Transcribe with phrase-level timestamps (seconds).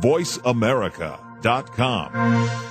[0.00, 2.68] VoiceAmerica.com.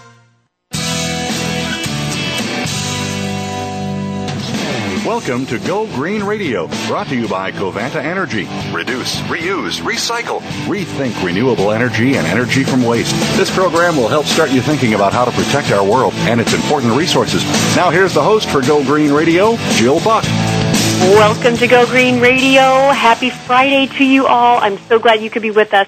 [5.08, 8.46] Welcome to Go Green Radio, brought to you by Covanta Energy.
[8.74, 13.16] Reduce, reuse, recycle, rethink renewable energy and energy from waste.
[13.38, 16.54] This program will help start you thinking about how to protect our world and its
[16.54, 17.46] important resources.
[17.74, 20.26] Now, here's the host for Go Green Radio, Jill Buck.
[21.00, 22.92] Welcome to Go Green Radio.
[22.92, 24.62] Happy Friday to you all.
[24.62, 25.88] I'm so glad you could be with us.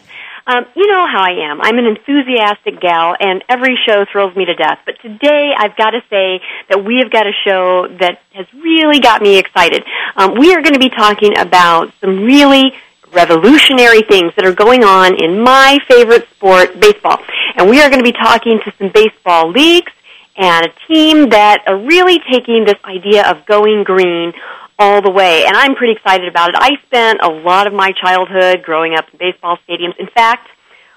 [0.49, 1.61] Um, you know how I am.
[1.61, 4.79] I'm an enthusiastic gal, and every show thrills me to death.
[4.83, 8.99] But today, I've got to say that we have got a show that has really
[8.99, 9.83] got me excited.
[10.15, 12.73] Um, we are going to be talking about some really
[13.13, 17.19] revolutionary things that are going on in my favorite sport, baseball.
[17.55, 19.91] And we are going to be talking to some baseball leagues
[20.35, 24.33] and a team that are really taking this idea of going green
[24.79, 25.43] all the way.
[25.45, 26.55] And I'm pretty excited about it.
[26.57, 29.99] I spent a lot of my childhood growing up in baseball stadiums.
[29.99, 30.47] In fact,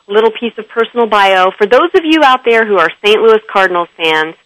[0.09, 1.51] little piece of personal bio.
[1.59, 3.21] For those of you out there who are St.
[3.21, 4.37] Louis Cardinals fans,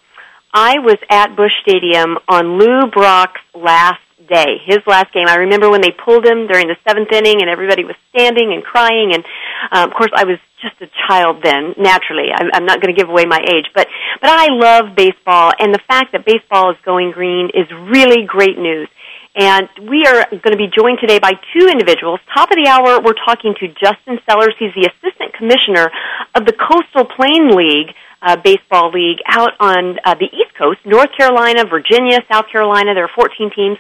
[0.53, 5.27] I was at Busch Stadium on Lou Brock's last day, his last game.
[5.29, 8.65] I remember when they pulled him during the seventh inning and everybody was standing and
[8.65, 9.13] crying.
[9.13, 9.25] And
[9.71, 11.75] uh, of course, I was just a child then.
[11.77, 13.87] Naturally, I'm, I'm not going to give away my age, but
[14.21, 18.59] but I love baseball, and the fact that baseball is going green is really great
[18.59, 18.89] news.
[19.37, 22.21] And we are going to be joined today by two individuals.
[22.33, 24.57] Top of the hour, we're talking to Justin Sellers.
[24.59, 25.93] He's the assistant commissioner
[26.35, 27.93] of the Coastal Plain League,
[28.23, 32.95] uh, baseball league out on uh, the East Coast, North Carolina, Virginia, South Carolina.
[32.95, 33.77] There are 14 teams.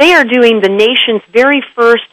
[0.00, 2.08] They are doing the nation's very first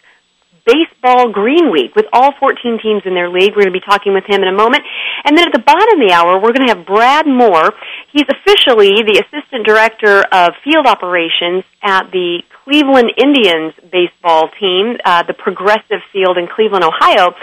[0.67, 3.55] Baseball Green Week with all 14 teams in their league.
[3.55, 4.83] We're going to be talking with him in a moment.
[5.23, 7.73] And then at the bottom of the hour, we're going to have Brad Moore.
[8.11, 15.23] He's officially the Assistant Director of Field Operations at the Cleveland Indians baseball team, uh,
[15.23, 17.33] the Progressive Field in Cleveland, Ohio.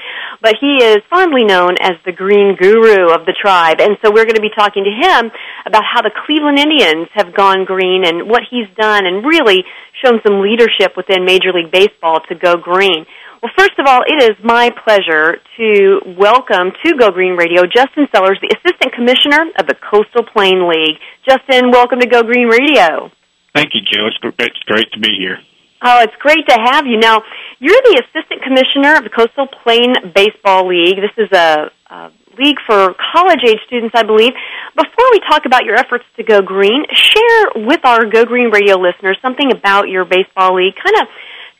[0.40, 3.80] But he is fondly known as the Green Guru of the tribe.
[3.80, 5.30] And so we're going to be talking to him
[5.66, 9.64] about how the Cleveland Indians have gone green and what he's done and really
[10.04, 13.04] shown some leadership within Major League Baseball to go green.
[13.42, 18.08] Well, first of all, it is my pleasure to welcome to Go Green Radio Justin
[18.10, 20.98] Sellers, the Assistant Commissioner of the Coastal Plain League.
[21.22, 23.12] Justin, welcome to Go Green Radio.
[23.58, 24.06] Thank you, Joe.
[24.06, 25.40] It's, it's great to be here.
[25.82, 26.96] Oh, it's great to have you.
[26.96, 27.22] Now,
[27.58, 31.02] you're the Assistant Commissioner of the Coastal Plain Baseball League.
[31.02, 34.30] This is a, a league for college age students, I believe.
[34.76, 38.78] Before we talk about your efforts to go green, share with our Go Green Radio
[38.78, 40.74] listeners something about your baseball league.
[40.78, 41.08] Kind of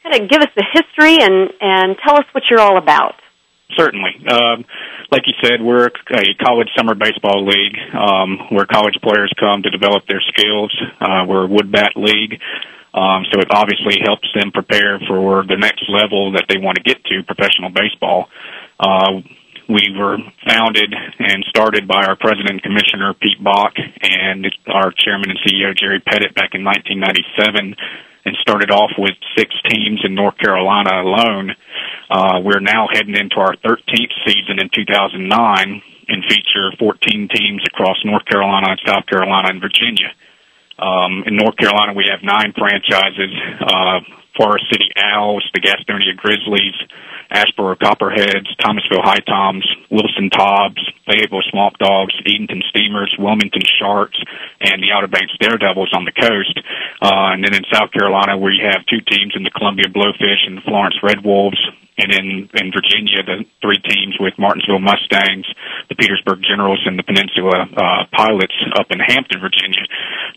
[0.05, 3.17] kind of give us the history and and tell us what you're all about.
[3.77, 4.27] Certainly.
[4.31, 4.65] Um,
[5.11, 9.71] like you said, we're a college summer baseball league um, where college players come to
[9.71, 10.75] develop their skills.
[11.01, 12.41] Uh, we're a wood bat league.
[12.95, 16.83] Um, so it obviously helps them prepare for the next level that they want to
[16.83, 18.29] get to, professional baseball.
[18.81, 19.21] Uh,
[19.69, 20.17] we were
[20.49, 25.77] founded and started by our president and commissioner, Pete Bock, and our chairman and CEO,
[25.77, 27.77] Jerry Petitt, back in 1997
[28.25, 31.57] and started off with six teams in North Carolina alone.
[32.11, 37.97] Uh, we're now heading into our 13th season in 2009 and feature 14 teams across
[38.05, 40.09] North Carolina, South Carolina, and Virginia.
[40.79, 44.01] Um, in North Carolina, we have nine franchises, uh,
[44.37, 46.75] Forest City Owls, the Gastonia Grizzlies,
[47.31, 54.21] Asheboro Copperheads, Thomasville High Toms, Wilson Tobs, Fayetteville Swamp Dogs, Edenton Steamers, Wilmington Sharks,
[54.61, 56.61] and the Outer Banks Daredevils on the coast.
[57.01, 60.59] Uh, and then in South Carolina, we have two teams in the Columbia Blowfish and
[60.59, 61.59] the Florence Red Wolves.
[61.99, 65.47] And in, in Virginia, the three teams with Martinsville Mustangs,
[65.89, 69.83] the Petersburg Generals, and the Peninsula uh, Pilots up in Hampton, Virginia.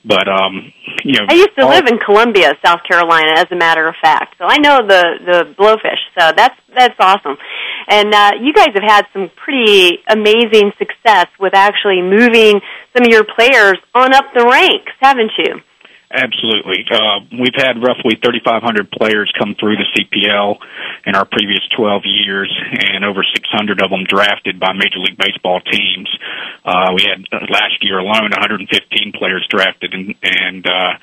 [0.03, 3.55] But um, you know, I used to all, live in Columbia, South Carolina, as a
[3.55, 5.99] matter of fact, so I know the the Blowfish.
[6.17, 7.37] So that's that's awesome.
[7.87, 12.61] And uh, you guys have had some pretty amazing success with actually moving
[12.93, 15.61] some of your players on up the ranks, haven't you?
[16.11, 16.83] Absolutely.
[16.91, 20.59] Uh, we've had roughly 3,500 players come through the CPL
[21.07, 22.51] in our previous 12 years,
[22.91, 26.09] and over 600 of them drafted by Major League Baseball teams.
[26.65, 28.67] Uh, we had uh, last year alone 115
[29.15, 30.93] players drafted, and, and uh,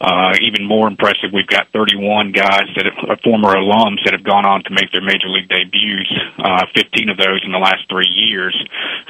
[0.00, 4.24] uh, even more impressive, we've got 31 guys that are uh, former alums that have
[4.24, 6.10] gone on to make their Major League debuts.
[6.38, 8.54] Uh, 15 of those in the last three years.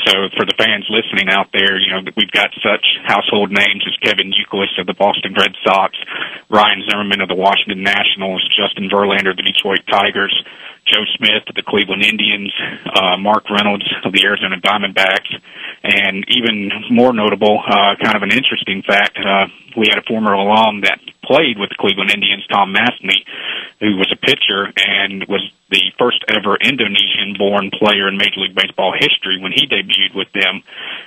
[0.07, 3.97] So for the fans listening out there, you know we've got such household names as
[4.01, 5.95] Kevin Youkilis of the Boston Red Sox,
[6.51, 10.35] Ryan Zimmerman of the Washington Nationals, Justin Verlander of the Detroit Tigers,
[10.93, 12.53] Joe Smith of the Cleveland Indians,
[12.87, 15.31] uh, Mark Reynolds of the Arizona Diamondbacks,
[15.85, 19.47] and even more notable, uh, kind of an interesting fact, uh,
[19.77, 23.21] we had a former alum that played with the Cleveland Indians, Tom Mastny,
[23.81, 28.93] who was a pitcher and was the first ever Indonesian-born player in Major League Baseball
[28.99, 30.63] history when he debuted with them.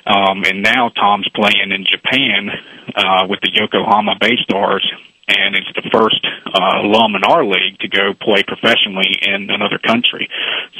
[0.05, 2.49] Um, and now Tom's playing in Japan
[2.95, 4.85] uh, with the Yokohama Bay Stars
[5.31, 9.79] and is the first uh, alum in our league to go play professionally in another
[9.79, 10.29] country.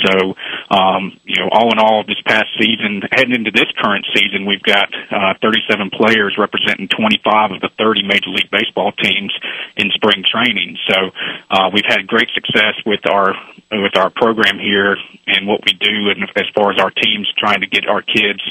[0.05, 0.35] So,
[0.69, 4.63] um, you know, all in all, this past season, heading into this current season, we've
[4.63, 9.33] got uh, 37 players representing 25 of the 30 Major League Baseball teams
[9.77, 10.77] in spring training.
[10.87, 11.11] So,
[11.49, 13.35] uh, we've had great success with our
[13.71, 17.61] with our program here and what we do, and as far as our teams trying
[17.61, 18.41] to get our kids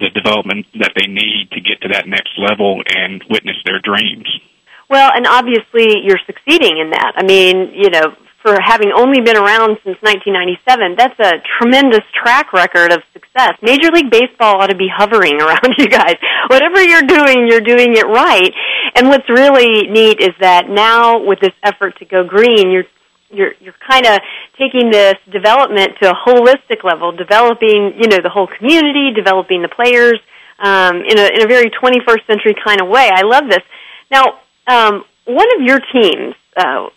[0.00, 4.28] the development that they need to get to that next level and witness their dreams.
[4.88, 7.12] Well, and obviously you're succeeding in that.
[7.16, 8.14] I mean, you know,
[8.44, 13.56] for having only been around since 1997, that's a tremendous track record of success.
[13.62, 16.16] Major League Baseball ought to be hovering around you guys.
[16.48, 18.52] Whatever you're doing, you're doing it right.
[18.94, 22.84] And what's really neat is that now with this effort to go green, you're
[23.30, 24.20] you're you're kind of
[24.58, 29.68] taking this development to a holistic level, developing you know the whole community, developing the
[29.68, 30.20] players
[30.58, 33.10] um, in a in a very 21st century kind of way.
[33.12, 33.62] I love this.
[34.10, 36.88] Now, um, one of your teams uh,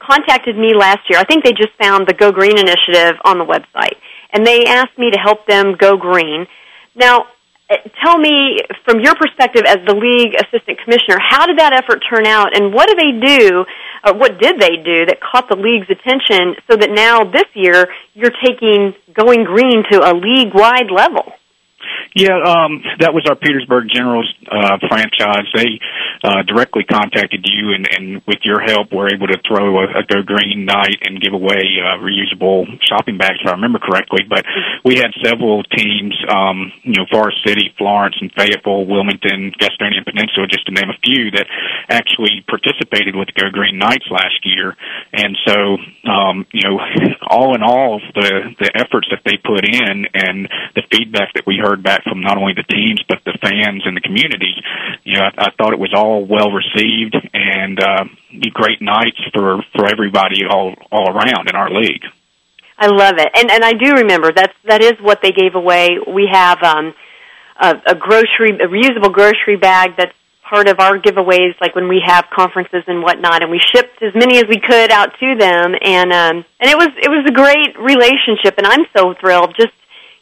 [0.00, 1.18] contacted me last year.
[1.18, 3.96] I think they just found the Go Green initiative on the website,
[4.32, 6.46] and they asked me to help them go green.
[6.94, 7.26] Now,
[7.70, 12.02] uh, tell me from your perspective as the league assistant commissioner, how did that effort
[12.08, 13.64] turn out, and what do they do?
[14.14, 18.34] What did they do that caught the league's attention so that now this year you're
[18.44, 21.32] taking going green to a league wide level?
[22.16, 25.52] Yeah, um, that was our Petersburg Generals uh, franchise.
[25.52, 25.76] They
[26.24, 30.02] uh, directly contacted you, and, and with your help, were able to throw a, a
[30.08, 34.24] Go Green night and give away uh, reusable shopping bags, if I remember correctly.
[34.24, 34.48] But
[34.82, 40.48] we had several teams, um, you know, Forest City, Florence, and Fayetteville, Wilmington, Gastonia Peninsula,
[40.48, 41.44] just to name a few, that
[41.92, 44.72] actually participated with Go Green nights last year.
[45.12, 45.76] And so,
[46.08, 46.80] um, you know,
[47.28, 51.60] all in all, the the efforts that they put in and the feedback that we
[51.60, 54.54] heard back from not only the teams but the fans and the community.
[55.04, 58.04] You know, I, I thought it was all well received and uh,
[58.52, 62.04] great nights for for everybody all all around in our league.
[62.78, 65.98] I love it, and and I do remember that's that is what they gave away.
[66.06, 66.94] We have um,
[67.60, 70.14] a, a grocery, a reusable grocery bag that's
[70.48, 74.14] part of our giveaways, like when we have conferences and whatnot, and we shipped as
[74.14, 77.32] many as we could out to them, and um, and it was it was a
[77.32, 79.72] great relationship, and I'm so thrilled just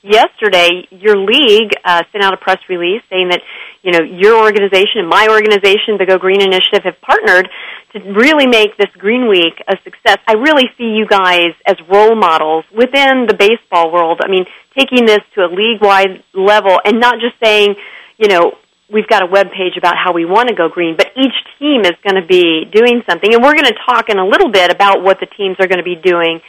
[0.04, 3.40] yesterday, your league uh, sent out a press release saying that
[3.82, 7.48] you know your organization and my organization, the Go Green Initiative, have partnered
[7.92, 10.18] to really make this Green Week a success.
[10.28, 14.20] I really see you guys as role models within the baseball world.
[14.22, 14.44] I mean,
[14.76, 17.76] taking this to a league-wide level and not just saying,
[18.18, 18.58] you know,
[18.92, 21.82] we've got a web page about how we want to go green, but each team
[21.82, 24.70] is going to be doing something, and we're going to talk in a little bit
[24.70, 26.40] about what the teams are going to be doing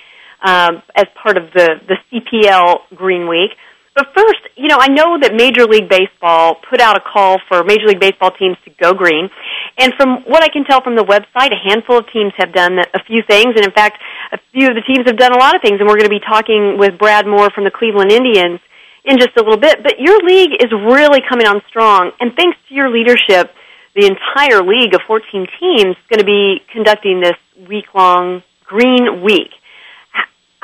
[0.45, 3.51] um, as part of the the CPL Green Week.
[3.95, 7.63] But first, you know, I know that Major League Baseball put out a call for
[7.63, 9.29] Major League Baseball teams to go green.
[9.77, 12.77] And from what I can tell from the website, a handful of teams have done
[12.77, 13.55] a few things.
[13.55, 14.03] And in fact,
[14.33, 15.79] a few of the teams have done a lot of things.
[15.79, 18.59] And we're going to be talking with Brad Moore from the Cleveland Indians
[19.05, 19.81] in just a little bit.
[19.81, 22.11] But your league is really coming on strong.
[22.19, 23.55] And thanks to your leadership,
[23.95, 29.23] the entire league of 14 teams is going to be conducting this week long Green
[29.23, 29.55] Week.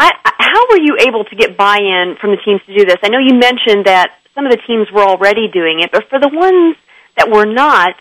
[0.01, 2.97] I, how were you able to get buy-in from the teams to do this?
[3.03, 6.19] I know you mentioned that some of the teams were already doing it, but for
[6.19, 6.75] the ones
[7.17, 7.93] that were not,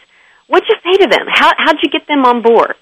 [0.48, 1.26] what'd you say to them?
[1.28, 2.76] How how'd you get them on board?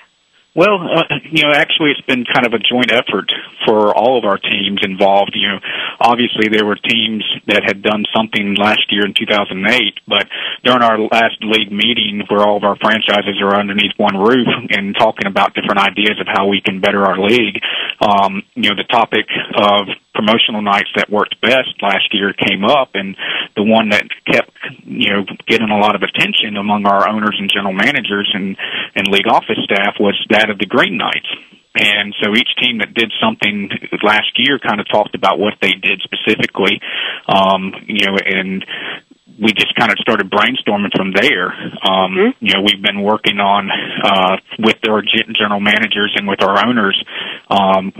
[0.59, 3.31] Well, uh, you know, actually, it's been kind of a joint effort
[3.65, 5.31] for all of our teams involved.
[5.39, 5.61] You know,
[6.01, 9.55] obviously there were teams that had done something last year in 2008,
[10.09, 10.27] but
[10.65, 14.97] during our last league meeting, where all of our franchises are underneath one roof and
[14.99, 17.63] talking about different ideas of how we can better our league,
[18.03, 19.87] um, you know, the topic of
[20.19, 23.15] promotional nights that worked best last year came up, and
[23.55, 24.51] the one that kept
[24.83, 28.57] you know getting a lot of attention among our owners and general managers and
[28.97, 31.31] and league office staff was that of the green nights.
[31.79, 33.71] And so each team that did something
[34.03, 36.81] last year kind of talked about what they did specifically,
[37.29, 38.67] um, you know, and
[39.41, 41.53] we just kind of started brainstorming from there.
[41.55, 42.45] Um, mm-hmm.
[42.45, 46.99] You know, we've been working on uh, with our general managers and with our owners,
[47.49, 47.93] um,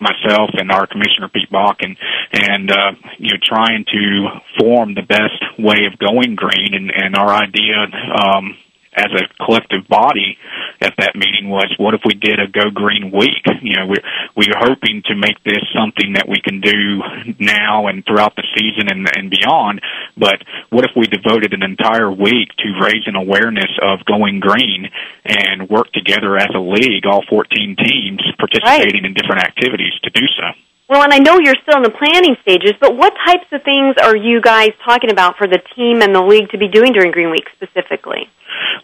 [0.00, 1.96] myself and our commissioner Pete Bock, and
[2.32, 4.28] and uh, you know, trying to
[4.58, 6.74] form the best way of going green.
[6.74, 8.56] And, and our idea um,
[8.96, 10.38] as a collective body
[10.80, 13.44] at that meeting was, what if we did a Go Green Week?
[13.62, 14.04] You know, we're
[14.36, 17.02] we're hoping to make this something that we can do
[17.38, 19.80] now and throughout the season and and beyond.
[20.16, 24.88] But what if we devoted an entire week to raising awareness of going green
[25.24, 29.04] and work together as a league, all 14 teams participating right.
[29.04, 30.56] in different activities to do so?
[30.88, 33.96] Well, and I know you're still in the planning stages, but what types of things
[34.00, 37.10] are you guys talking about for the team and the league to be doing during
[37.10, 38.30] Green Week specifically?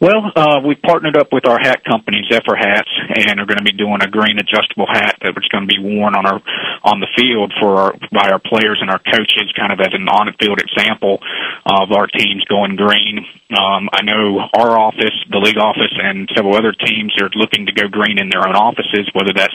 [0.01, 3.65] Well, uh, we partnered up with our hat company, Zephyr Hats, and are going to
[3.65, 6.43] be doing a green adjustable hat that was going to be worn on our
[6.83, 10.09] on the field for our, by our players and our coaches, kind of as an
[10.09, 11.23] on-field example
[11.67, 13.25] of our teams going green.
[13.55, 17.73] Um, I know our office, the league office, and several other teams are looking to
[17.73, 19.55] go green in their own offices, whether that's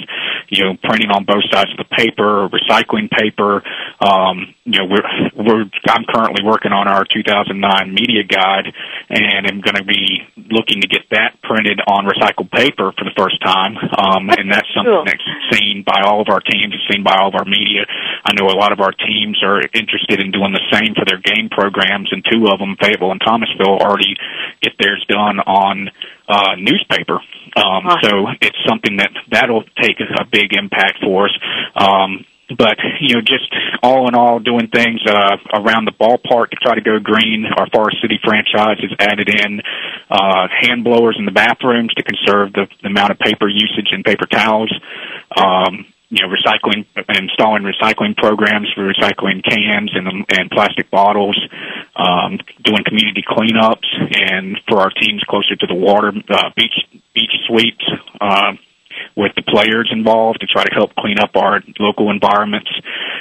[0.50, 3.64] you know printing on both sides of the paper or recycling paper.
[4.00, 7.58] Um, you know, we're we're I'm currently working on our 2009
[7.94, 8.72] media guide,
[9.10, 13.16] and I'm going to be looking to get that printed on recycled paper for the
[13.18, 15.06] first time, um, and that's something cool.
[15.06, 17.86] that's seen by all of our teams, it's seen by all of our media.
[18.26, 21.20] I know a lot of our teams are interested in doing the same for their
[21.20, 24.16] game programs, and two of them, Fayetteville and Thomasville, already
[24.62, 25.90] get theirs done on
[26.28, 27.20] uh, newspaper.
[27.56, 31.36] Um, So it's something that that'll take a big impact for us.
[31.76, 36.56] Um, but you know, just all in all, doing things uh, around the ballpark to
[36.62, 37.46] try to go green.
[37.46, 39.62] Our Forest City franchise has added in
[40.10, 44.04] uh, hand blowers in the bathrooms to conserve the, the amount of paper usage and
[44.04, 44.74] paper towels.
[45.36, 51.38] Um, you know, recycling, installing recycling programs for recycling cans and and plastic bottles,
[51.98, 57.32] um, doing community cleanups, and for our teams closer to the water, uh, beach beach
[57.46, 57.86] sweeps.
[58.22, 58.54] Uh,
[59.18, 62.70] with the players involved to try to help clean up our local environments.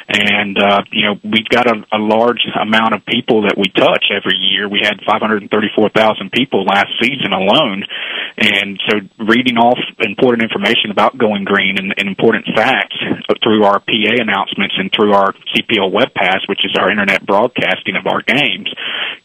[0.06, 4.12] And, uh, you know, we've got a, a large amount of people that we touch
[4.12, 4.68] every year.
[4.68, 5.48] We had 534,000
[6.30, 7.88] people last season alone.
[8.36, 13.00] And so reading off important information about going green and, and important facts
[13.42, 17.96] through our PA announcements and through our CPL web pass, which is our internet broadcasting
[17.96, 18.68] of our games,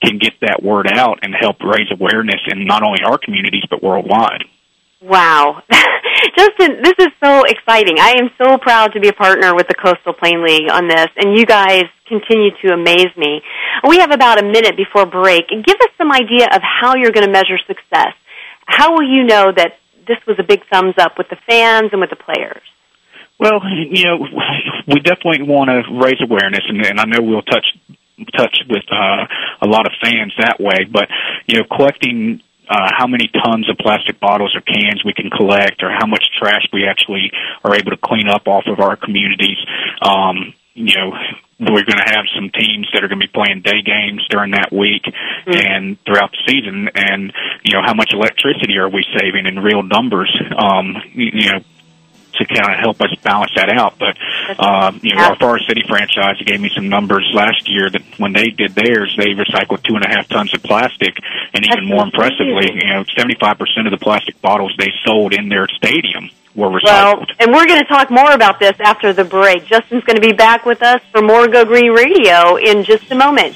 [0.01, 3.83] can get that word out and help raise awareness in not only our communities but
[3.83, 4.47] worldwide.
[5.01, 5.63] Wow.
[6.37, 7.97] Justin, this is so exciting.
[7.99, 11.07] I am so proud to be a partner with the Coastal Plain League on this,
[11.17, 13.41] and you guys continue to amaze me.
[13.87, 15.49] We have about a minute before break.
[15.49, 18.13] Give us some idea of how you're going to measure success.
[18.65, 21.99] How will you know that this was a big thumbs up with the fans and
[21.99, 22.61] with the players?
[23.39, 24.17] Well, you know,
[24.87, 27.65] we definitely want to raise awareness, and, and I know we'll touch
[28.37, 29.25] touch with uh,
[29.61, 30.85] a lot of fans that way.
[30.85, 31.09] But
[31.47, 32.41] you know, collecting
[32.71, 36.23] uh, how many tons of plastic bottles or cans we can collect, or how much
[36.39, 37.31] trash we actually
[37.65, 39.57] are able to clean up off of our communities.
[40.01, 41.11] Um, you know,
[41.59, 44.51] we're going to have some teams that are going to be playing day games during
[44.51, 45.51] that week mm-hmm.
[45.51, 46.89] and throughout the season.
[46.95, 50.31] And you know, how much electricity are we saving in real numbers?
[50.57, 51.59] Um, you know,
[52.33, 53.97] to kind of help us balance that out.
[53.99, 54.17] But
[54.57, 58.33] uh, you know, our Forest City franchise gave me some numbers last year that when
[58.33, 61.17] they did theirs, they recycled two and a half tons of plastic,
[61.53, 65.33] and even more impressively, you know, seventy five percent of the plastic bottles they sold
[65.33, 66.83] in their stadium were recycled.
[66.83, 69.65] Well, and we're going to talk more about this after the break.
[69.65, 73.15] Justin's going to be back with us for more Go Green Radio in just a
[73.15, 73.55] moment.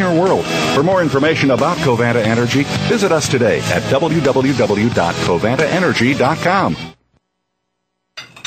[0.00, 0.44] cleaner world.
[0.74, 6.76] For more information about Covanta Energy, visit us today at www.covantaenergy.com.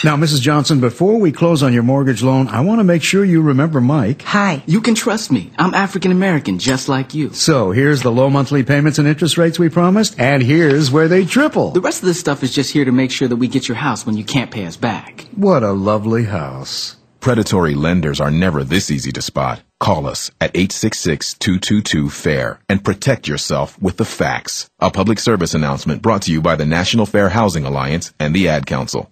[0.05, 0.41] Now, Mrs.
[0.41, 3.79] Johnson, before we close on your mortgage loan, I want to make sure you remember
[3.79, 4.21] Mike.
[4.23, 5.53] Hi, you can trust me.
[5.57, 7.31] I'm African American, just like you.
[7.31, 11.23] So, here's the low monthly payments and interest rates we promised, and here's where they
[11.23, 11.71] triple.
[11.71, 13.77] The rest of this stuff is just here to make sure that we get your
[13.77, 15.25] house when you can't pay us back.
[15.37, 16.97] What a lovely house.
[17.21, 19.61] Predatory lenders are never this easy to spot.
[19.83, 24.69] Call us at 866-222-FAIR and protect yourself with the facts.
[24.79, 28.47] A public service announcement brought to you by the National Fair Housing Alliance and the
[28.47, 29.11] Ad Council.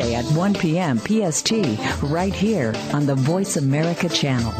[0.00, 0.98] at 1 p.m.
[0.98, 1.52] PST,
[2.02, 4.52] right here on the Voice America channel.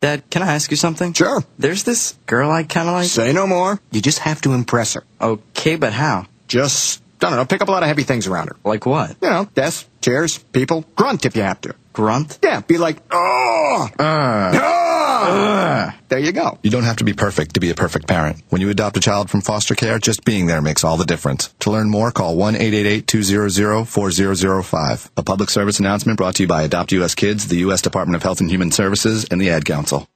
[0.00, 1.12] Dad, can I ask you something?
[1.12, 1.42] Sure.
[1.58, 3.08] There's this girl I kind of like.
[3.08, 3.80] Say no more.
[3.90, 5.04] You just have to impress her.
[5.20, 6.26] Okay, but how?
[6.46, 8.56] Just, I don't know, pick up a lot of heavy things around her.
[8.64, 9.16] Like what?
[9.20, 10.84] You know, desks, chairs, people.
[10.94, 11.74] Grunt if you have to.
[11.98, 12.38] Grunt?
[12.44, 13.88] Yeah, be like, oh!
[13.98, 14.52] Uh.
[14.54, 15.90] Oh!
[16.08, 16.56] There you go.
[16.62, 18.40] You don't have to be perfect to be a perfect parent.
[18.50, 21.52] When you adopt a child from foster care, just being there makes all the difference.
[21.58, 25.10] To learn more, call 1-888-200-4005.
[25.16, 27.16] A public service announcement brought to you by Adopt U.S.
[27.16, 27.82] Kids, the U.S.
[27.82, 30.06] Department of Health and Human Services, and the Ad Council.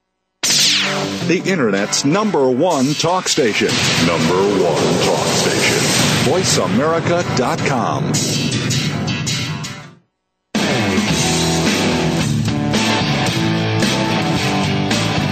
[1.26, 3.70] The Internet's number one talk station.
[4.06, 5.78] Number one talk station.
[6.30, 8.12] VoiceAmerica.com.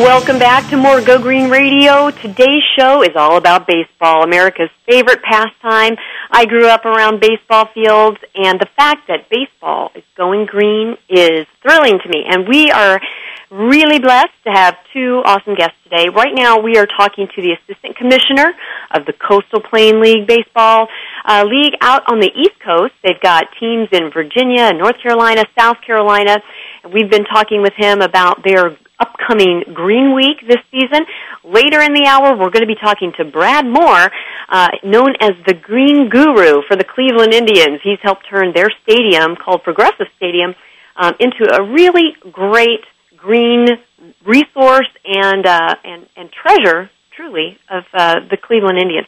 [0.00, 2.10] Welcome back to more Go Green Radio.
[2.10, 5.96] Today's show is all about baseball, America's favorite pastime.
[6.30, 11.46] I grew up around baseball fields, and the fact that baseball is going green is
[11.62, 12.26] thrilling to me.
[12.28, 13.00] And we are
[13.50, 16.10] really blessed to have two awesome guests today.
[16.10, 18.52] Right now, we are talking to the Assistant Commissioner
[18.90, 20.88] of the Coastal Plain League Baseball
[21.24, 22.92] uh, League out on the East Coast.
[23.02, 26.42] They've got teams in Virginia, North Carolina, South Carolina.
[26.92, 31.06] We've been talking with him about their upcoming Green Week this season.
[31.44, 34.10] Later in the hour, we're going to be talking to Brad Moore,
[34.48, 37.80] uh, known as the Green Guru for the Cleveland Indians.
[37.82, 40.54] He's helped turn their stadium, called Progressive Stadium,
[40.96, 42.84] um, into a really great
[43.16, 43.66] green
[44.24, 49.06] resource and uh, and and treasure, truly, of uh, the Cleveland Indians.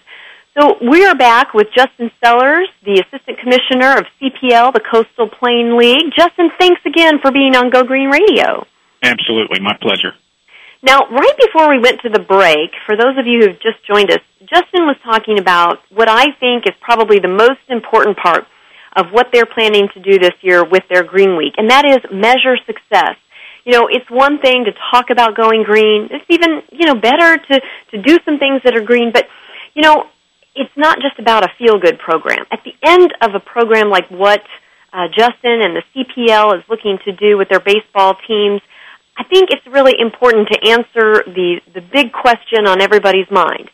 [0.59, 5.79] So we are back with Justin Sellers, the Assistant Commissioner of CPL, the Coastal Plain
[5.79, 6.13] League.
[6.17, 8.67] Justin, thanks again for being on Go Green Radio.
[9.03, 10.15] Absolutely, my pleasure.
[10.83, 14.11] Now, right before we went to the break, for those of you who've just joined
[14.13, 18.47] us, Justin was talking about what I think is probably the most important part
[18.95, 21.99] of what they're planning to do this year with their Green Week, and that is
[22.13, 23.17] measure success.
[23.65, 26.09] You know, it's one thing to talk about going green.
[26.11, 29.27] It's even, you know, better to, to do some things that are green, but,
[29.75, 30.07] you know,
[30.55, 32.47] it's not just about a feel-good program.
[32.51, 34.43] At the end of a program like what
[34.93, 38.63] uh, Justin and the CPL is looking to do with their baseball teams,
[39.19, 43.69] I think it's really important to answer the, the big question on everybody's mind.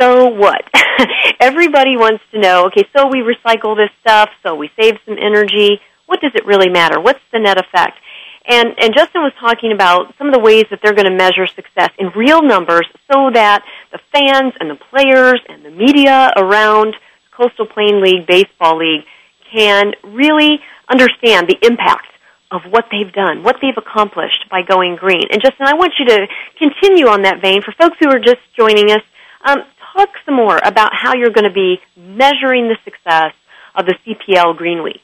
[0.00, 0.62] So what?
[1.40, 5.80] Everybody wants to know, okay, so we recycle this stuff, so we save some energy.
[6.06, 7.00] What does it really matter?
[7.00, 7.98] What's the net effect?
[8.46, 11.46] And, and Justin was talking about some of the ways that they're going to measure
[11.46, 16.96] success in real numbers so that the fans and the players and the media around
[17.36, 19.04] Coastal Plain League, Baseball League
[19.52, 22.08] can really understand the impact
[22.50, 25.24] of what they've done, what they've accomplished by going green.
[25.30, 26.26] And Justin, I want you to
[26.58, 27.62] continue on that vein.
[27.62, 29.02] For folks who are just joining us,
[29.44, 33.34] um, talk some more about how you're going to be measuring the success
[33.74, 35.02] of the CPL Green Week.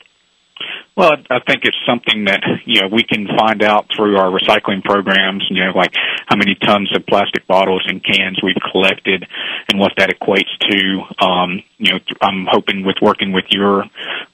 [0.97, 4.83] Well, I think it's something that you know we can find out through our recycling
[4.85, 5.45] programs.
[5.51, 5.93] You know, like
[6.27, 9.27] how many tons of plastic bottles and cans we've collected,
[9.69, 11.25] and what that equates to.
[11.25, 13.85] Um, you know, I'm hoping with working with your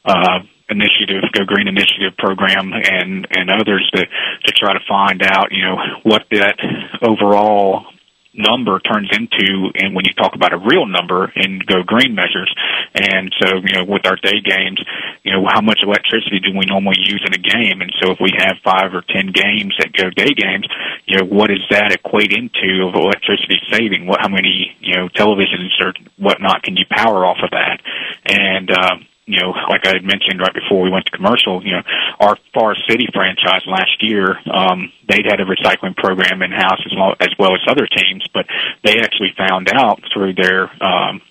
[0.05, 5.53] uh, initiative, Go Green Initiative program, and and others to to try to find out,
[5.53, 6.57] you know, what that
[7.03, 7.87] overall
[8.33, 12.49] number turns into and when you talk about a real number in go green measures
[12.95, 14.79] and so you know with our day games
[15.23, 17.83] you know, how much electricity do we normally use in a game?
[17.83, 20.67] And so if we have five or ten games that go day games,
[21.07, 24.07] you know, what does that equate into of electricity saving?
[24.07, 27.81] What, how many, you know, televisions or whatnot can you power off of that?
[28.25, 31.73] And, um, you know, like I had mentioned right before we went to commercial, you
[31.73, 31.83] know,
[32.19, 36.93] our Forest City franchise last year, um, they'd had a recycling program in house as
[36.97, 38.47] well, as well as other teams, but
[38.83, 41.23] they actually found out through their, um,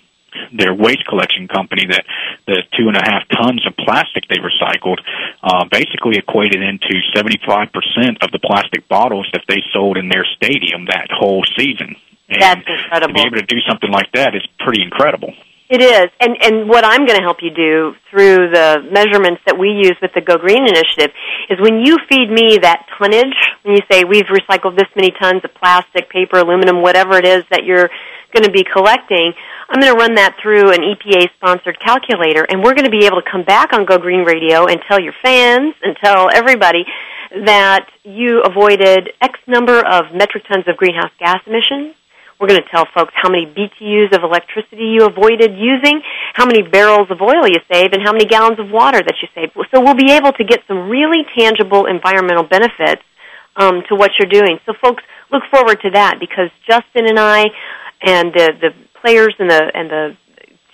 [0.54, 2.06] their waste collection company that
[2.48, 5.00] the two and a half tons of plastic they recycled
[5.44, 10.86] uh, basically equated into 75% of the plastic bottles that they sold in their stadium
[10.86, 11.96] that whole season.
[12.30, 13.08] And That's incredible.
[13.08, 15.34] To be able to do something like that is pretty incredible.
[15.70, 19.54] It is, and and what I'm going to help you do through the measurements that
[19.54, 21.14] we use with the Go Green initiative
[21.48, 25.46] is when you feed me that tonnage, when you say we've recycled this many tons
[25.46, 27.88] of plastic, paper, aluminum, whatever it is that you're
[28.34, 29.34] going to be collecting,
[29.70, 33.06] I'm going to run that through an EPA sponsored calculator, and we're going to be
[33.06, 36.82] able to come back on Go Green Radio and tell your fans and tell everybody
[37.46, 41.94] that you avoided X number of metric tons of greenhouse gas emissions
[42.40, 46.02] we're going to tell folks how many BTUs of electricity you avoided using,
[46.34, 49.28] how many barrels of oil you saved, and how many gallons of water that you
[49.36, 49.52] saved.
[49.76, 53.04] So we'll be able to get some really tangible environmental benefits
[53.58, 54.58] um, to what you're doing.
[54.66, 57.46] So folks, look forward to that because Justin and I
[58.02, 58.70] and the, the
[59.02, 60.18] players and the and the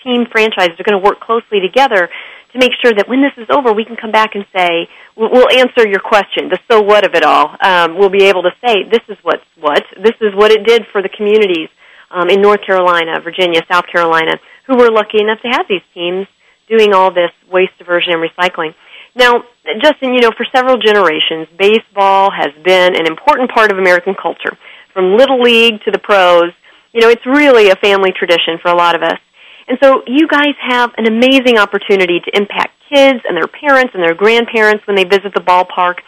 [0.03, 2.09] team franchises are going to work closely together
[2.55, 5.51] to make sure that when this is over, we can come back and say, we'll
[5.51, 7.55] answer your question, the so what of it all.
[7.59, 10.87] Um, we'll be able to say, this is what's what, this is what it did
[10.91, 11.69] for the communities
[12.11, 16.27] um, in North Carolina, Virginia, South Carolina, who were lucky enough to have these teams
[16.69, 18.73] doing all this waste diversion and recycling.
[19.15, 19.43] Now,
[19.81, 24.57] Justin, you know, for several generations, baseball has been an important part of American culture.
[24.93, 26.51] From Little League to the pros,
[26.93, 29.19] you know, it's really a family tradition for a lot of us.
[29.67, 34.03] And so you guys have an amazing opportunity to impact kids and their parents and
[34.03, 35.99] their grandparents when they visit the ballpark.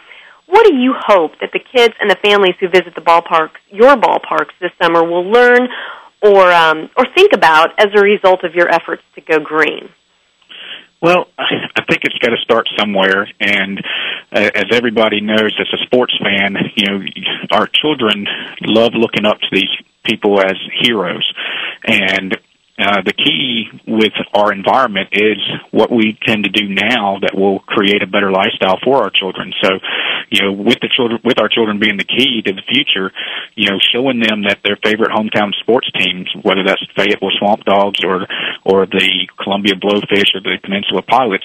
[0.46, 3.96] What do you hope that the kids and the families who visit the ballparks, your
[3.96, 5.68] ballparks this summer, will learn
[6.22, 9.88] or um, or think about as a result of your efforts to go green?
[11.00, 13.78] Well, I think it's got to start somewhere, and
[14.32, 17.04] uh, as everybody knows, as a sports fan, you know,
[17.52, 18.26] our children
[18.62, 19.70] love looking up to these
[20.04, 21.32] people as heroes,
[21.84, 22.36] and
[22.78, 25.38] uh, the key with our environment is
[25.72, 29.52] what we tend to do now that will create a better lifestyle for our children.
[29.60, 29.78] So,
[30.30, 33.10] you know, with the children, with our children being the key to the future,
[33.56, 37.98] you know, showing them that their favorite hometown sports teams, whether that's Fayetteville Swamp Dogs
[38.04, 38.26] or
[38.64, 41.44] or the Columbia Blowfish or the Peninsula Pilots,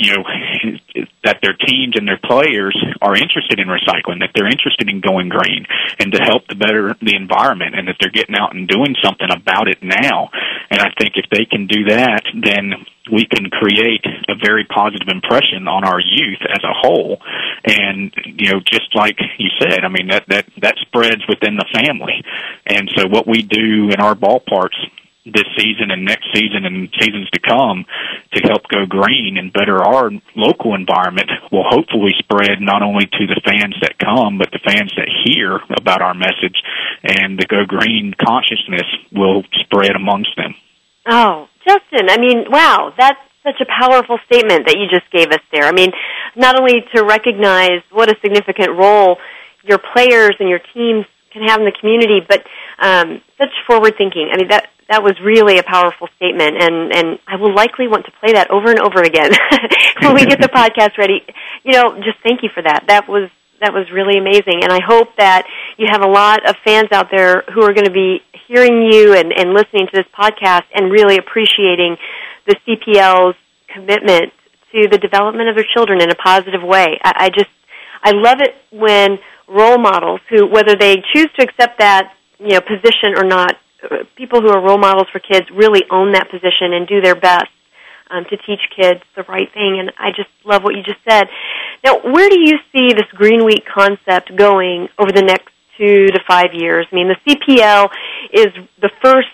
[0.00, 0.24] you know
[1.24, 5.28] that their teams and their players are interested in recycling, that they're interested in going
[5.28, 5.66] green,
[5.98, 9.28] and to help the better the environment, and that they're getting out and doing something
[9.30, 10.30] about it now.
[10.70, 15.08] And I think if they can do that, then we can create a very positive
[15.08, 17.20] impression on our youth as a whole.
[17.64, 21.68] And you know, just like you said, I mean that that that spreads within the
[21.74, 22.24] family.
[22.64, 24.80] And so what we do in our ballparks
[25.26, 27.84] this season and next season and seasons to come
[28.32, 33.26] to help go green and better our local environment will hopefully spread not only to
[33.26, 36.62] the fans that come but the fans that hear about our message
[37.04, 40.54] and the go green consciousness will spread amongst them.
[41.06, 45.40] Oh, Justin, I mean, wow, that's such a powerful statement that you just gave us
[45.52, 45.64] there.
[45.64, 45.92] I mean,
[46.36, 49.18] not only to recognize what a significant role
[49.64, 52.44] your players and your teams can have in the community, but
[52.78, 54.30] um, such forward thinking.
[54.32, 58.06] I mean, that that was really a powerful statement, and and I will likely want
[58.06, 59.30] to play that over and over again
[60.02, 61.24] when we get the podcast ready.
[61.62, 62.84] You know, just thank you for that.
[62.88, 65.46] That was that was really amazing, and I hope that
[65.78, 69.14] you have a lot of fans out there who are going to be hearing you
[69.14, 71.96] and, and listening to this podcast and really appreciating
[72.46, 73.36] the CPL's
[73.68, 74.32] commitment
[74.72, 76.98] to the development of their children in a positive way.
[77.04, 77.50] I, I just
[78.02, 82.60] I love it when role models who, whether they choose to accept that you know
[82.60, 83.56] position or not,
[84.16, 87.50] people who are role models for kids really own that position and do their best
[88.10, 89.78] um, to teach kids the right thing.
[89.78, 91.28] And I just love what you just said.
[91.84, 96.20] Now, where do you see this Green Week concept going over the next two to
[96.26, 96.86] five years?
[96.90, 97.90] I mean, the CPL
[98.32, 98.48] is
[98.80, 99.28] the first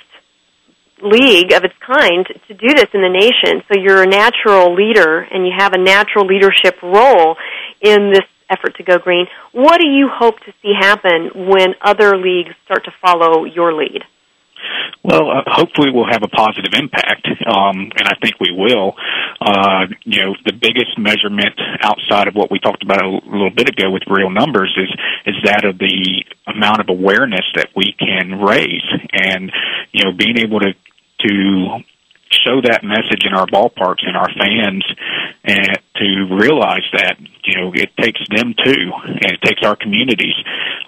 [1.03, 3.63] league of its kind to do this in the nation.
[3.69, 7.37] So you're a natural leader and you have a natural leadership role
[7.81, 9.27] in this effort to go green.
[9.53, 14.05] What do you hope to see happen when other leagues start to follow your lead?
[15.03, 18.97] Well, uh, hopefully we'll have a positive impact, um, and I think we will.
[19.41, 23.69] Uh, you know, the biggest measurement outside of what we talked about a little bit
[23.69, 24.91] ago with real numbers is
[25.27, 29.53] is that of the amount of awareness that we can raise, and
[29.93, 30.75] you know, being able to
[31.19, 31.85] to
[32.31, 34.85] show that message in our ballparks and our fans
[35.45, 40.35] and to realize that you know it takes them too, and it takes our communities.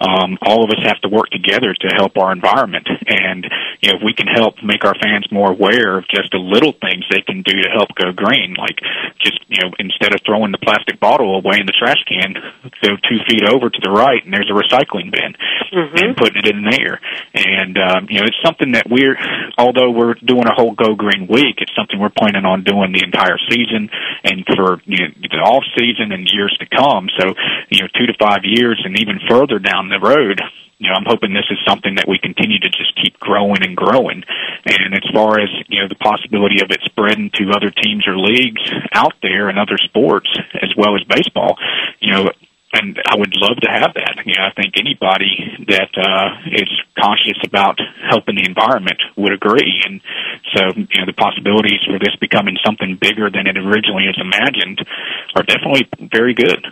[0.01, 3.45] Um, all of us have to work together to help our environment, and
[3.81, 6.73] you know if we can help make our fans more aware of just the little
[6.73, 8.79] things they can do to help go green, like
[9.19, 12.35] just you know instead of throwing the plastic bottle away in the trash can,
[12.83, 15.35] go two feet over to the right and there's a recycling bin,
[15.69, 15.97] Mm-hmm.
[15.97, 16.99] and putting it in there.
[17.35, 19.17] And um, you know it's something that we're
[19.57, 23.03] although we're doing a whole Go Green week, it's something we're planning on doing the
[23.03, 23.89] entire season
[24.23, 27.09] and for you know, the off season and years to come.
[27.19, 27.33] So,
[27.69, 30.41] you know, two to five years and even further down the road,
[30.79, 33.75] you know, I'm hoping this is something that we continue to just keep growing and
[33.75, 34.23] growing.
[34.65, 38.17] And as far as, you know, the possibility of it spreading to other teams or
[38.17, 40.29] leagues out there and other sports
[40.61, 41.57] as well as baseball,
[41.99, 42.31] you know,
[42.73, 44.25] and I would love to have that.
[44.25, 49.81] You know, I think anybody that uh, is conscious about helping the environment would agree.
[49.85, 50.01] And
[50.53, 54.85] so, you know, the possibilities for this becoming something bigger than it originally is imagined
[55.35, 56.67] are definitely very good.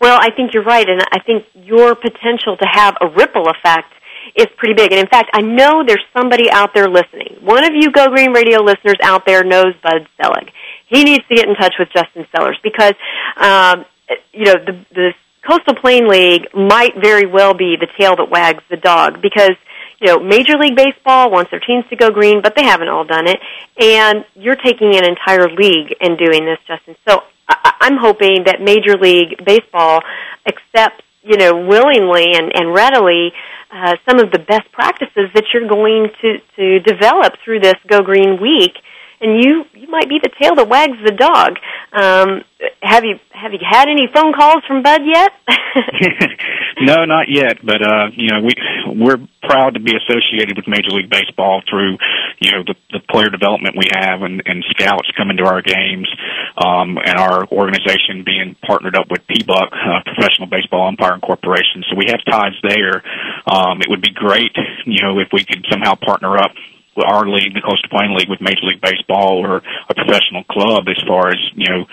[0.00, 3.92] Well, I think you're right, and I think your potential to have a ripple effect
[4.34, 4.92] is pretty big.
[4.92, 7.38] And in fact, I know there's somebody out there listening.
[7.40, 10.50] One of you Go Green Radio listeners out there knows Bud Selig.
[10.86, 12.94] He needs to get in touch with Justin Sellers because,
[13.36, 13.84] um,
[14.32, 15.12] you know, the, the
[15.46, 19.52] Coastal Plain League might very well be the tail that wags the dog because
[20.00, 23.04] you know Major League Baseball wants their teams to go green, but they haven't all
[23.04, 23.40] done it,
[23.78, 26.96] and you're taking an entire league and doing this, Justin.
[27.08, 30.02] So I- I'm hoping that Major League Baseball
[30.46, 33.32] accepts you know willingly and, and readily
[33.72, 38.02] uh, some of the best practices that you're going to to develop through this Go
[38.02, 38.76] Green Week
[39.22, 41.56] and you you might be the tail that wags the dog.
[41.92, 42.42] Um,
[42.82, 45.32] have you have you had any phone calls from Bud yet?
[46.80, 47.64] no, not yet.
[47.64, 48.54] But uh, you know, we
[48.86, 51.98] we're proud to be associated with Major League Baseball through
[52.40, 56.08] you know the, the player development we have and, and scouts coming to our games,
[56.56, 61.84] um, and our organization being partnered up with PBUC, uh, Professional Baseball Umpiring Corporation.
[61.88, 63.02] So we have ties there.
[63.46, 64.56] Um, it would be great,
[64.86, 66.52] you know, if we could somehow partner up
[66.96, 71.00] our league, the Coastal Plain League, with Major League Baseball or a professional club as
[71.06, 71.86] far as you know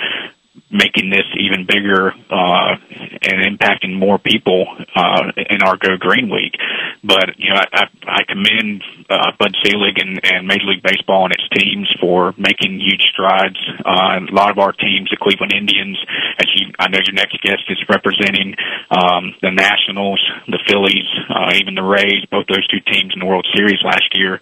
[0.72, 2.76] making this even bigger uh,
[3.26, 6.54] and impacting more people uh, in our Go Green Week.
[7.04, 11.34] But you know, I, I commend uh, Bud Selig and, and Major League Baseball and
[11.34, 13.58] its teams for making huge strides.
[13.84, 15.98] Uh, a lot of our teams, the Cleveland Indians,
[16.38, 18.56] as you, I know your next guest is representing
[18.92, 22.26] um, the Nationals, the Phillies, uh, even the Rays.
[22.30, 24.40] Both those two teams in the World Series last year,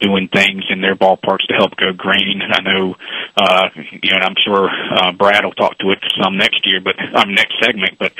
[0.00, 2.40] doing things in their ballparks to help go green.
[2.42, 2.96] And I know,
[3.36, 3.68] uh,
[4.02, 7.28] you know, I'm sure uh, Brad will talk to it some next year, but I'm
[7.28, 7.98] um, next segment.
[7.98, 8.12] But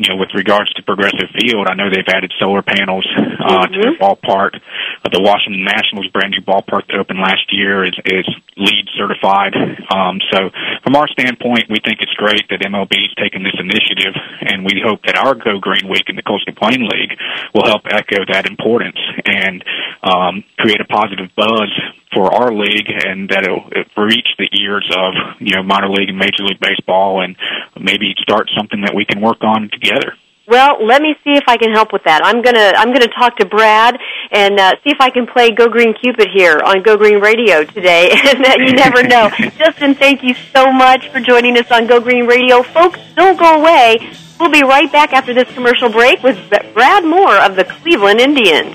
[0.00, 3.04] you know, with regards to Progressive Field, I know they've added solar panels
[3.36, 4.56] uh, to their ballpark.
[4.56, 8.24] Uh, the Washington Nationals brand new ballpark that opened last year is is
[8.56, 9.52] LEED certified.
[9.92, 10.48] Um, so,
[10.80, 14.80] from our standpoint, we think it's great that MLB is taking this initiative, and we
[14.80, 17.20] hope that our Go Green Week in the Coastal Plain League
[17.52, 19.60] will help echo that importance and
[20.00, 21.68] um, create a positive buzz
[22.12, 26.08] for our league, and that it'll, it'll reach the ears of you know minor league
[26.08, 27.36] and major league baseball, and
[27.78, 30.16] maybe start something that we can work on together.
[30.50, 32.22] Well, let me see if I can help with that.
[32.24, 33.96] I'm gonna I'm gonna talk to Brad
[34.32, 37.62] and uh, see if I can play Go Green Cupid here on Go Green Radio
[37.62, 38.10] today.
[38.24, 39.30] and uh, you never know.
[39.58, 42.98] Justin, thank you so much for joining us on Go Green Radio, folks.
[43.14, 44.10] Don't go away.
[44.40, 46.36] We'll be right back after this commercial break with
[46.74, 48.74] Brad Moore of the Cleveland Indians.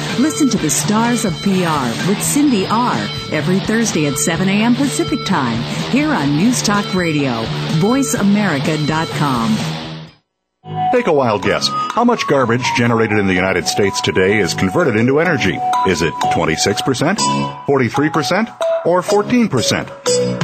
[0.19, 2.95] Listen to the Stars of PR with Cindy R.
[3.31, 4.75] every Thursday at 7 a.m.
[4.75, 7.43] Pacific Time here on News Talk Radio,
[7.79, 9.57] voiceamerica.com.
[10.91, 11.67] Take a wild guess.
[11.69, 15.57] How much garbage generated in the United States today is converted into energy?
[15.87, 17.15] Is it 26%,
[17.65, 20.30] 43%, or 14%?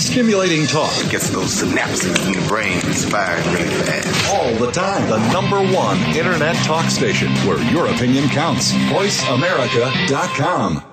[0.00, 0.96] Stimulating talk.
[1.04, 4.32] It gets those synapses in the brain firing really fast.
[4.32, 5.06] All the time.
[5.10, 8.72] The number one internet talk station where your opinion counts.
[8.72, 10.86] VoiceAmerica.com.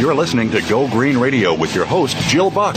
[0.00, 2.76] You're listening to Go Green Radio with your host, Jill Buck.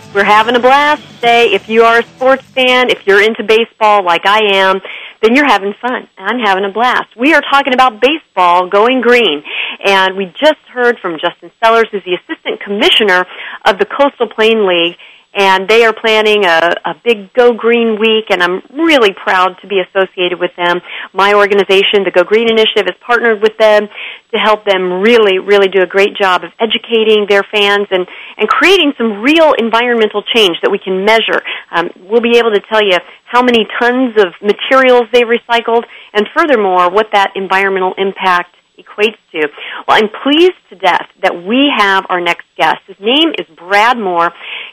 [0.13, 1.53] We're having a blast today.
[1.53, 4.81] If you are a sports fan, if you're into baseball like I am,
[5.21, 6.09] then you're having fun.
[6.17, 7.15] I'm having a blast.
[7.15, 9.41] We are talking about baseball going green.
[9.81, 13.25] And we just heard from Justin Sellers, who's the assistant commissioner
[13.63, 14.97] of the Coastal Plain League.
[15.33, 19.67] And they are planning a, a big Go Green week, and I'm really proud to
[19.67, 20.81] be associated with them.
[21.13, 23.87] My organization, the Go Green Initiative, has partnered with them
[24.33, 28.49] to help them really, really do a great job of educating their fans and, and
[28.49, 31.41] creating some real environmental change that we can measure.
[31.71, 36.27] Um, we'll be able to tell you how many tons of materials they've recycled, and
[36.35, 39.47] furthermore, what that environmental impact equates to.
[39.87, 42.79] Well, I'm pleased to death that we have our next guest.
[42.87, 44.31] His name is Brad Moore.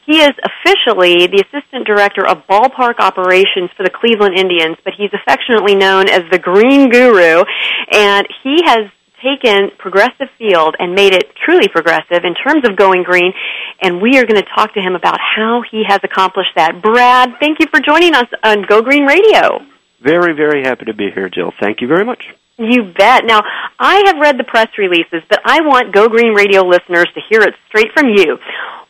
[0.09, 5.11] He is officially the Assistant Director of Ballpark Operations for the Cleveland Indians, but he's
[5.13, 7.45] affectionately known as the Green Guru,
[7.93, 8.89] and he has
[9.21, 13.35] taken Progressive Field and made it truly progressive in terms of going green,
[13.83, 16.81] and we are going to talk to him about how he has accomplished that.
[16.81, 19.61] Brad, thank you for joining us on Go Green Radio.
[20.01, 21.53] Very, very happy to be here, Jill.
[21.61, 22.25] Thank you very much.
[22.59, 23.25] You bet.
[23.25, 23.43] Now,
[23.79, 27.43] I have read the press releases, but I want Go Green Radio listeners to hear
[27.43, 28.39] it straight from you.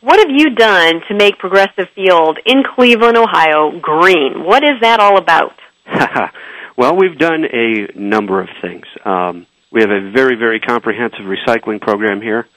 [0.01, 4.43] What have you done to make Progressive Field in Cleveland, Ohio green?
[4.43, 5.53] What is that all about?
[6.77, 8.85] well, we've done a number of things.
[9.05, 12.47] Um, we have a very, very comprehensive recycling program here.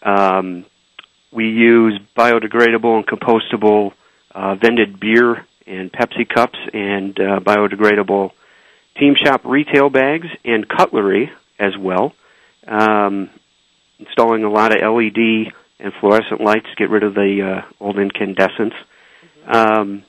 [0.00, 0.64] Um,
[1.30, 3.92] we use biodegradable and compostable
[4.34, 8.32] uh, vended beer and Pepsi cups and uh, biodegradable
[8.98, 12.14] Team Shop retail bags and cutlery as well.
[12.66, 13.30] Um,
[13.98, 17.98] installing a lot of LED and fluorescent lights to get rid of the uh, old
[17.98, 18.76] incandescents.
[19.46, 20.04] Um,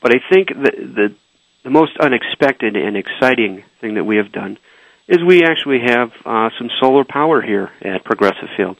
[0.00, 1.14] but I think the, the
[1.62, 4.58] the most unexpected and exciting thing that we have done
[5.06, 8.78] is we actually have uh, some solar power here at Progressive Field.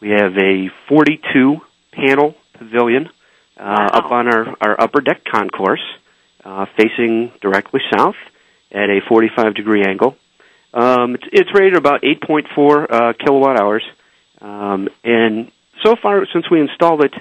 [0.00, 1.60] We have a 42
[1.92, 3.08] panel pavilion
[3.56, 3.86] uh, wow.
[3.86, 5.82] up on our, our upper deck concourse,
[6.44, 8.16] uh, facing directly south
[8.72, 10.16] at a 45 degree angle.
[10.74, 13.84] Um, it's, it's rated about 8.4 uh, kilowatt hours,
[14.40, 17.14] um, and so far since we installed it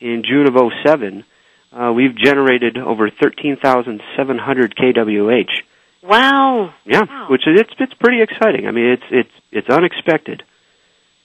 [0.00, 1.24] in June of 07,
[1.72, 5.46] uh, we've generated over 13,700 kWh.
[6.02, 6.74] Wow!
[6.84, 7.26] Yeah, wow.
[7.28, 8.66] which is it's it's pretty exciting.
[8.66, 10.42] I mean, it's it's it's unexpected,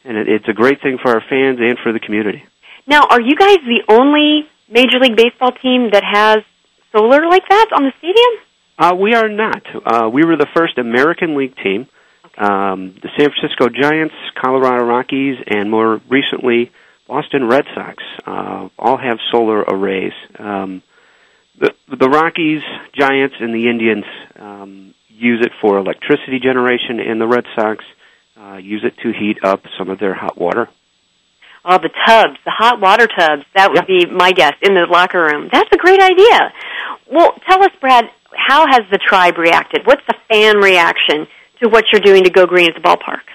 [0.04, 2.44] and it, it's a great thing for our fans and for the community.
[2.86, 6.44] Now, are you guys the only Major League Baseball team that has
[6.92, 8.45] solar like that on the stadium?
[8.78, 9.64] Uh, we are not.
[9.86, 11.88] Uh, we were the first American League team.
[12.38, 16.72] Um, the San Francisco Giants, Colorado Rockies, and more recently,
[17.08, 20.12] Boston Red Sox uh, all have solar arrays.
[20.38, 20.82] Um,
[21.58, 22.62] the, the Rockies,
[22.94, 24.04] Giants, and the Indians
[24.38, 27.86] um, use it for electricity generation, and the Red Sox
[28.38, 30.68] uh, use it to heat up some of their hot water.
[31.64, 33.44] Oh, the tubs, the hot water tubs.
[33.56, 34.06] That would yeah.
[34.06, 35.50] be my guess in the locker room.
[35.52, 36.54] That's a great idea.
[37.10, 38.06] Well, tell us, Brad,
[38.46, 39.88] how has the tribe reacted?
[39.88, 41.28] What's the fan reaction
[41.62, 43.26] to what you're doing to go green at the ballpark?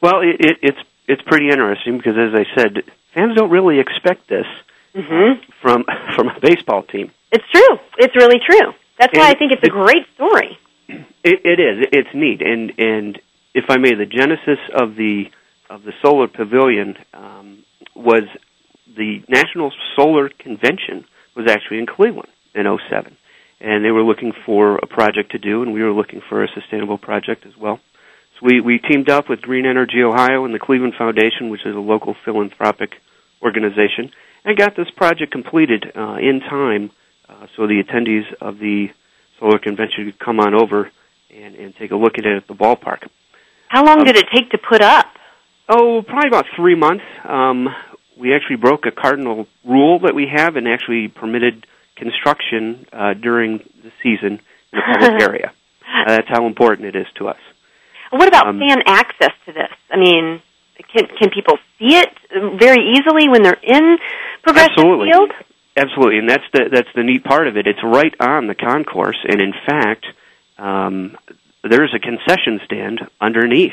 [0.00, 4.26] Well, it, it, it's it's pretty interesting because, as I said, fans don't really expect
[4.26, 4.46] this
[4.94, 5.40] mm-hmm.
[5.62, 5.84] from
[6.16, 7.12] from a baseball team.
[7.30, 7.78] It's true.
[7.98, 8.74] It's really true.
[8.98, 10.58] That's and why I think it's a great story.
[10.88, 11.88] It, it is.
[11.92, 13.20] It's neat, and and
[13.54, 15.30] if I may, the genesis of the
[15.70, 17.64] of the solar pavilion um,
[17.94, 18.24] was
[18.96, 21.04] the National Solar Convention
[21.36, 23.16] was actually in Cleveland in 07
[23.64, 26.48] and they were looking for a project to do, and we were looking for a
[26.48, 27.80] sustainable project as well.
[28.38, 31.74] So we, we teamed up with Green Energy Ohio and the Cleveland Foundation, which is
[31.74, 33.00] a local philanthropic
[33.40, 34.10] organization,
[34.44, 36.90] and got this project completed uh, in time
[37.26, 38.90] uh, so the attendees of the
[39.40, 40.90] solar convention could come on over
[41.34, 43.08] and, and take a look at it at the ballpark.
[43.68, 45.06] How long did it take to put up?
[45.70, 47.04] Oh, probably about three months.
[47.24, 47.68] Um,
[48.18, 51.66] we actually broke a cardinal rule that we have and actually permitted
[51.96, 54.40] construction uh, during the season
[54.72, 55.52] in the public area.
[55.86, 57.38] Uh, that's how important it is to us.
[58.10, 59.70] What about Um, fan access to this?
[59.90, 60.40] I mean,
[60.92, 63.98] can can people see it very easily when they're in
[64.42, 65.10] Progressive Absolutely.
[65.10, 65.32] Field?
[65.76, 67.66] Absolutely, and that's the that's the neat part of it.
[67.66, 70.06] It's right on the concourse, and in fact,
[70.58, 71.16] um,
[71.62, 73.72] there's a concession stand underneath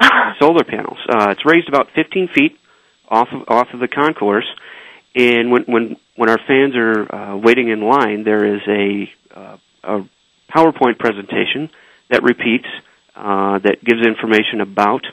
[0.40, 0.98] solar panels.
[1.08, 2.58] Uh, it's raised about 15 feet
[3.08, 4.46] off of off of the concourse,
[5.16, 9.56] and when when when our fans are uh, waiting in line, there is a uh,
[9.82, 10.04] a
[10.54, 11.70] PowerPoint presentation
[12.10, 12.68] that repeats
[13.16, 15.06] uh, that gives information about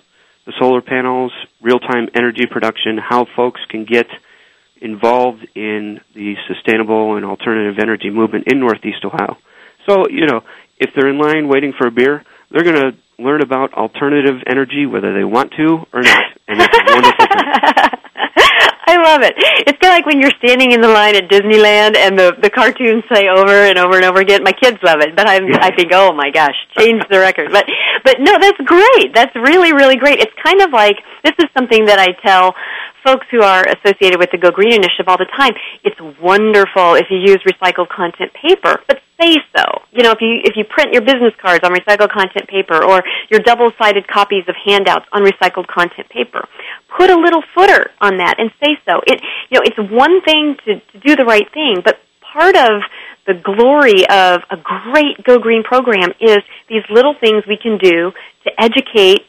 [0.45, 1.32] the solar panels,
[1.62, 4.08] real time energy production, how folks can get
[4.82, 9.38] involved in the sustainable and alternative energy movement in Northeast Ohio.
[9.88, 10.43] So, you know,
[10.78, 14.86] if they're in line waiting for a beer, they're going to learn about alternative energy
[14.86, 16.24] whether they want to or not.
[16.49, 17.26] And it's wonderful.
[18.88, 19.34] I love it.
[19.63, 22.49] It's kind of like when you're standing in the line at Disneyland and the the
[22.49, 24.43] cartoons say over and over and over again.
[24.43, 27.51] My kids love it, but I'm, I think, oh my gosh, change the record.
[27.51, 27.65] But
[28.03, 29.15] but no, that's great.
[29.15, 30.19] That's really really great.
[30.19, 32.55] It's kind of like this is something that I tell
[33.04, 35.54] folks who are associated with the Go Green initiative all the time.
[35.84, 39.84] It's wonderful if you use recycled content paper, but say so.
[39.91, 43.04] You know, if you if you print your business cards on recycled content paper or
[43.30, 46.47] your double-sided copies of handouts on recycled content paper,
[46.97, 49.01] put a little footer on that and say so.
[49.06, 52.82] It you know, it's one thing to, to do the right thing, but part of
[53.26, 58.12] the glory of a great Go Green program is these little things we can do
[58.43, 59.26] to educate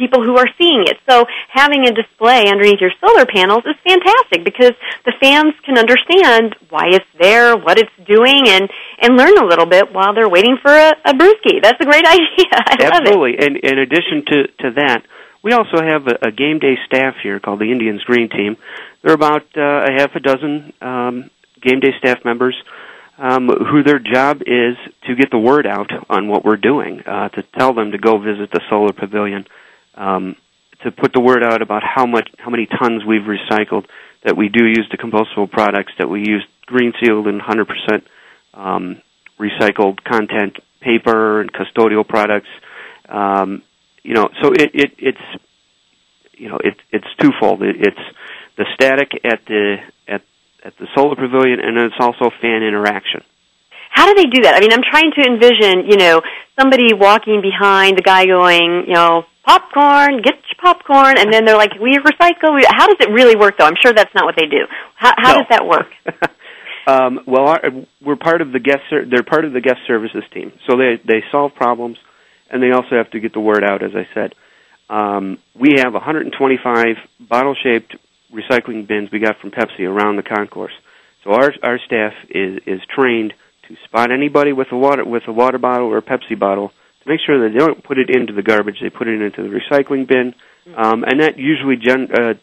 [0.00, 0.96] people who are seeing it.
[1.08, 4.72] So having a display underneath your solar panels is fantastic because
[5.04, 8.72] the fans can understand why it's there, what it's doing, and
[9.04, 11.60] and learn a little bit while they're waiting for a, a brewski.
[11.62, 12.56] That's a great idea.
[12.56, 12.76] I.
[12.80, 13.36] Absolutely.
[13.38, 15.04] And in addition to, to that,
[15.42, 18.56] we also have a, a game day staff here called the Indians Green Team.
[19.02, 21.30] There are about uh, a half a dozen um,
[21.60, 22.56] game day staff members
[23.20, 24.76] um, who their job is
[25.06, 28.18] to get the word out on what we're doing, uh, to tell them to go
[28.18, 29.46] visit the solar pavilion,
[29.94, 30.36] um,
[30.82, 33.86] to put the word out about how much, how many tons we've recycled,
[34.24, 38.02] that we do use the compostable products, that we use green sealed and 100%
[38.54, 39.00] um,
[39.38, 42.48] recycled content paper and custodial products.
[43.08, 43.62] Um,
[44.02, 45.42] you know, so it, it it's
[46.32, 47.62] you know it, it's twofold.
[47.62, 48.16] It, it's
[48.56, 49.76] the static at the
[50.08, 50.22] at
[50.64, 53.22] at the solar pavilion, and it's also fan interaction.
[53.90, 54.54] How do they do that?
[54.54, 56.22] I mean, I'm trying to envision, you know,
[56.58, 61.56] somebody walking behind the guy going, you know, popcorn, get your popcorn, and then they're
[61.56, 62.54] like, we recycle.
[62.54, 63.66] We, how does it really work, though?
[63.66, 64.64] I'm sure that's not what they do.
[64.94, 65.38] How, how No.
[65.38, 65.90] does that work?
[66.86, 67.60] Um, well, our,
[68.00, 68.80] we're part of the guest.
[68.88, 71.98] Ser- they're part of the guest services team, so they they solve problems,
[72.50, 73.82] and they also have to get the word out.
[73.84, 74.34] As I said,
[74.88, 77.94] um, we have 125 bottle-shaped
[78.32, 80.72] recycling bins we got from Pepsi around the concourse.
[81.22, 83.34] So our our staff is is trained
[83.70, 86.68] to spot anybody with a water with a water bottle or a Pepsi bottle
[87.02, 88.76] to make sure that they don't put it into the garbage.
[88.82, 90.34] They put it into the recycling bin,
[90.76, 92.34] um, and that usually gen- uh,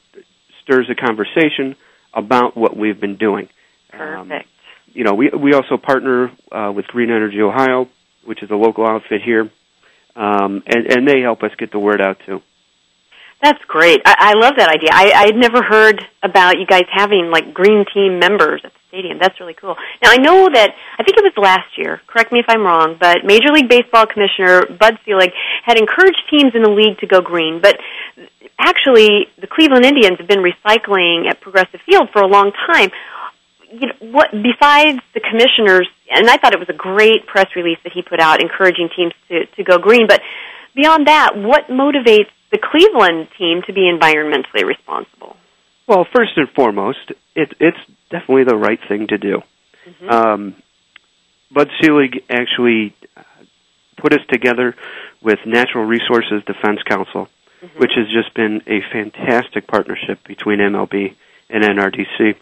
[0.64, 1.76] stirs a conversation
[2.14, 3.50] about what we've been doing.
[3.94, 4.50] Um, Perfect.
[4.94, 7.88] you know, we we also partner uh, with Green Energy Ohio,
[8.26, 9.50] which is a local outfit here,
[10.16, 12.42] um, and and they help us get the word out too.
[13.42, 14.02] That's great.
[14.06, 14.90] I, I love that idea.
[14.92, 18.80] I, I had never heard about you guys having like green team members at the
[18.90, 19.20] stadium.
[19.22, 19.76] That's really cool.
[20.02, 22.02] Now I know that I think it was last year.
[22.08, 25.32] Correct me if I'm wrong, but Major League Baseball Commissioner Bud Selig
[25.64, 27.62] had encouraged teams in the league to go green.
[27.62, 27.78] But
[28.58, 32.90] actually, the Cleveland Indians have been recycling at Progressive Field for a long time.
[33.72, 35.88] You know, what besides the commissioners?
[36.10, 39.14] And I thought it was a great press release that he put out, encouraging teams
[39.28, 40.08] to to go green.
[40.08, 40.22] But
[40.74, 45.36] beyond that, what motivates the Cleveland team to be environmentally responsible?
[45.88, 47.78] Well, first and foremost, it, it's
[48.10, 49.42] definitely the right thing to do.
[50.10, 50.56] Um,
[51.52, 53.24] Bud Selig actually uh,
[53.96, 54.76] put us together
[55.22, 57.30] with Natural Resources Defense Council,
[57.78, 61.16] which has just been a fantastic partnership between MLB
[61.50, 62.36] and NRDC.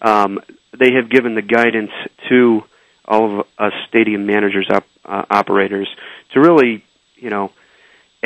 [0.00, 0.40] Um,
[0.78, 1.90] they have given the guidance
[2.28, 2.62] to
[3.04, 5.88] all of us stadium managers, op, uh, operators,
[6.32, 6.84] to really,
[7.16, 7.52] you know,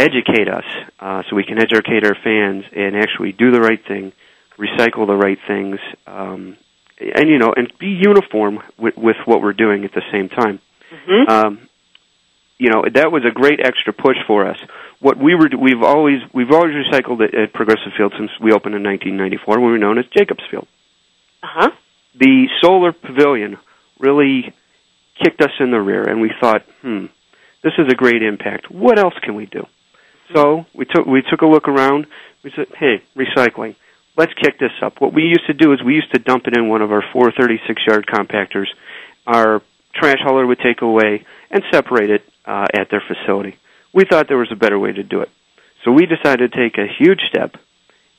[0.00, 0.64] educate us
[0.98, 4.12] uh, so we can educate our fans and actually do the right thing,
[4.58, 6.56] recycle the right things, um,
[6.98, 10.60] and you know, and be uniform with, with what we're doing at the same time.
[11.28, 11.68] Um,
[12.58, 14.58] you know, that was a great extra push for us.
[15.00, 18.74] What we were, we've always, we've always recycled at, at Progressive Field since we opened
[18.74, 20.68] in 1994, when we were known as Jacobs Field.
[21.42, 21.70] Uh-huh.
[22.14, 23.56] The solar pavilion
[23.98, 24.52] really
[25.22, 27.06] kicked us in the rear, and we thought, hmm,
[27.62, 28.70] this is a great impact.
[28.70, 29.66] What else can we do?
[30.34, 32.06] So we took we took a look around.
[32.42, 33.76] We said, hey, recycling.
[34.16, 35.00] Let's kick this up.
[35.00, 37.02] What we used to do is we used to dump it in one of our
[37.12, 38.66] 436 yard compactors.
[39.26, 39.62] Our
[39.94, 43.56] trash hauler would take away and separate it uh, at their facility.
[43.92, 45.30] We thought there was a better way to do it.
[45.84, 47.56] So we decided to take a huge step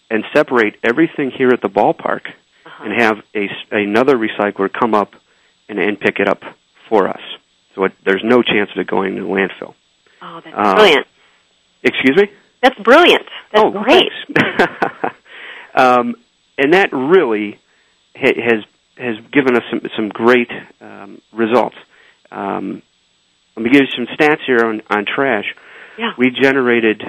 [0.10, 2.28] and separate everything here at the ballpark
[2.66, 2.84] Uh-huh.
[2.84, 5.14] and have a, another recycler come up
[5.70, 6.44] and, and pick it up
[6.90, 7.22] for us.
[7.76, 9.74] So it, there's no chance of it going to the landfill.
[10.22, 11.08] Oh, that's Uh, brilliant.
[11.84, 12.32] Excuse me?
[12.62, 13.26] That's brilliant.
[13.52, 14.12] That's oh, great.
[15.76, 16.16] um,
[16.58, 17.60] and that really
[18.16, 18.64] ha- has
[18.98, 21.76] has given us some some great um, results.
[22.32, 22.82] Um,
[23.56, 25.56] let me give you some stats here on on trash.
[25.98, 26.12] Yeah.
[26.18, 27.04] We generated,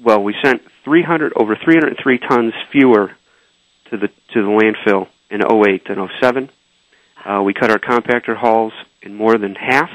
[0.00, 3.12] well, we sent 300 over 303 tons fewer
[3.90, 6.50] to the to the landfill in 08 than 07.
[7.24, 9.90] Uh, we cut our compactor hauls in more than half,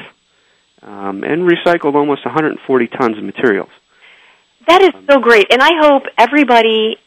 [0.82, 3.70] um, and recycled almost 140 tons of materials.
[4.68, 6.98] That is so great, and I hope everybody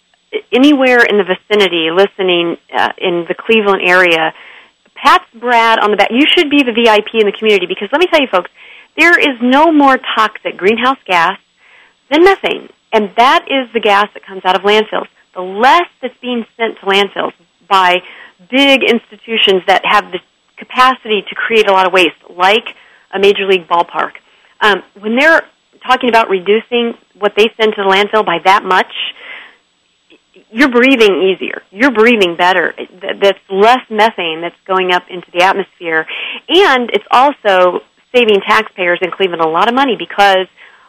[0.53, 4.35] anywhere in the vicinity listening uh, in the Cleveland area
[4.95, 6.11] pats Brad on the back.
[6.11, 8.51] You should be the VIP in the community because let me tell you, folks,
[8.97, 11.39] there is no more toxic greenhouse gas
[12.11, 15.09] than methane, and that is the gas that comes out of landfills.
[15.35, 17.33] The less that's being sent to landfills
[17.69, 18.03] by
[18.51, 20.21] big institutions that have the
[20.57, 22.77] capacity to create a lot of waste, like
[23.13, 24.13] a major league ballpark.
[24.61, 25.43] Um, when they're
[25.87, 28.93] talking about reducing what they send to the landfill by that much,
[30.51, 31.63] you're breathing easier.
[31.71, 32.75] You're breathing better.
[33.01, 36.07] That's less methane that's going up into the atmosphere.
[36.49, 37.83] And it's also
[38.15, 40.47] saving taxpayers in Cleveland a lot of money because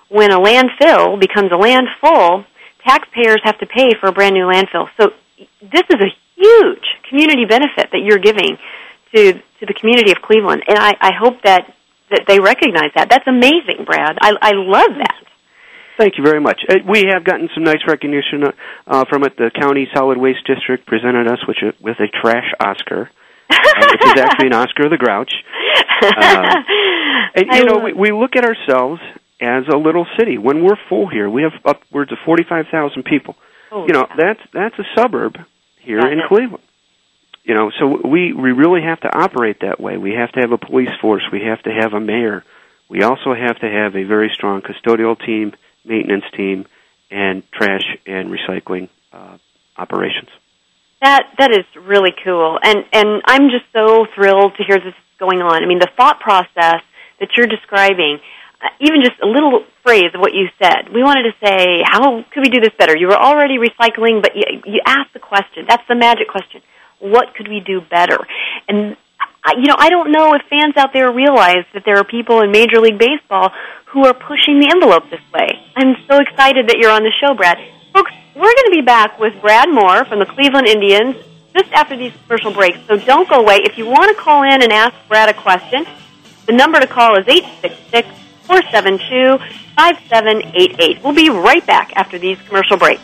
[0.09, 2.45] when a landfill becomes a landfull,
[2.85, 4.89] taxpayers have to pay for a brand new landfill.
[4.97, 5.13] So
[5.61, 8.57] this is a huge community benefit that you're giving
[9.13, 11.73] to to the community of Cleveland, and I, I hope that
[12.11, 13.09] that they recognize that.
[13.09, 14.17] That's amazing, Brad.
[14.21, 15.25] I I love that.
[15.97, 16.59] Thank you very much.
[16.67, 18.51] Uh, we have gotten some nice recognition uh,
[18.85, 19.37] uh, from it.
[19.37, 23.09] The county solid waste district presented us with a, with a trash Oscar,
[23.49, 25.31] uh, which is actually an Oscar of the Grouch.
[26.01, 26.55] Uh,
[27.35, 29.01] and you know, we, we look at ourselves
[29.39, 30.37] as a little city.
[30.37, 33.35] When we're full here, we have upwards of forty-five thousand people.
[33.69, 34.15] Holy you know, cow.
[34.17, 35.37] that's that's a suburb
[35.79, 36.19] here Got in.
[36.27, 36.63] Cleveland.
[37.45, 39.97] You know, so we we really have to operate that way.
[39.97, 41.21] We have to have a police force.
[41.31, 42.43] We have to have a mayor.
[42.89, 46.65] We also have to have a very strong custodial team, maintenance team,
[47.11, 49.37] and trash and recycling uh,
[49.77, 50.29] operations.
[51.03, 55.41] That that is really cool, and and I'm just so thrilled to hear this going
[55.41, 55.63] on.
[55.63, 56.81] I mean, the thought process
[57.19, 58.19] that you're describing,
[58.59, 60.89] uh, even just a little phrase of what you said.
[60.91, 62.97] We wanted to say, how could we do this better?
[62.97, 65.65] You were already recycling, but you you asked the question.
[65.69, 66.61] That's the magic question.
[67.11, 68.17] What could we do better?
[68.67, 68.97] And
[69.57, 72.51] you know, I don't know if fans out there realize that there are people in
[72.51, 73.51] Major League Baseball
[73.87, 75.61] who are pushing the envelope this way.
[75.75, 77.57] I'm so excited that you're on the show, Brad.
[77.93, 81.15] Folks, we're going to be back with Brad Moore from the Cleveland Indians
[81.55, 82.79] just after these commercial breaks.
[82.87, 83.61] So don't go away.
[83.63, 85.85] If you want to call in and ask Brad a question,
[86.45, 88.07] the number to call is 866
[88.47, 89.37] 472
[89.75, 91.03] 5788.
[91.03, 93.03] We'll be right back after these commercial breaks.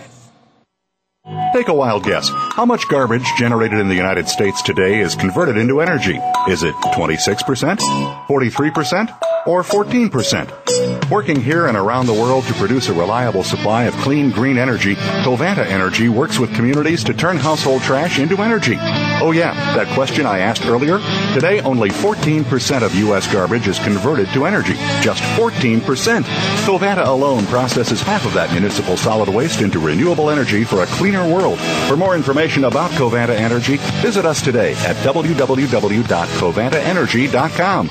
[1.53, 2.29] Take a wild guess.
[2.29, 6.17] How much garbage generated in the United States today is converted into energy?
[6.49, 7.77] Is it 26%,
[8.25, 11.09] 43%, or 14%?
[11.11, 14.95] Working here and around the world to produce a reliable supply of clean, green energy,
[14.95, 18.77] Covanta Energy works with communities to turn household trash into energy.
[19.21, 20.97] Oh yeah, that question I asked earlier?
[21.35, 23.31] Today, only 14% of U.S.
[23.31, 24.73] garbage is converted to energy.
[25.01, 26.23] Just 14%.
[26.65, 31.31] Covanta alone processes half of that municipal solid waste into renewable energy for a cleaner
[31.31, 31.59] world.
[31.87, 37.89] For more information about Covanta Energy, visit us today at www.covantaenergy.com.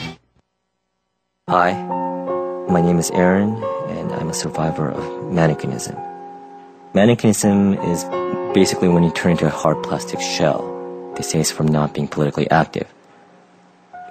[1.48, 1.72] Hi,
[2.68, 5.94] my name is Aaron, and I'm a survivor of mannequinism.
[6.92, 8.02] Mannequinism is
[8.52, 10.69] basically when you turn into a hard plastic shell.
[11.22, 12.92] Say it's from not being politically active.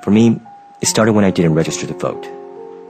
[0.04, 0.40] For me,
[0.82, 2.26] it started when I didn't register to vote,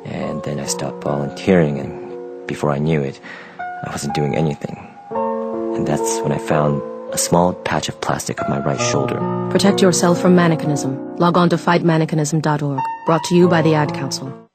[0.05, 3.20] and then I stopped volunteering, and before I knew it,
[3.59, 4.78] I wasn't doing anything.
[5.09, 6.82] And that's when I found
[7.13, 9.17] a small patch of plastic on my right shoulder.
[9.49, 11.20] Protect yourself from mannequinism.
[11.20, 12.80] Log on to fightmannequinism.org.
[13.05, 14.49] Brought to you by the Ad Council.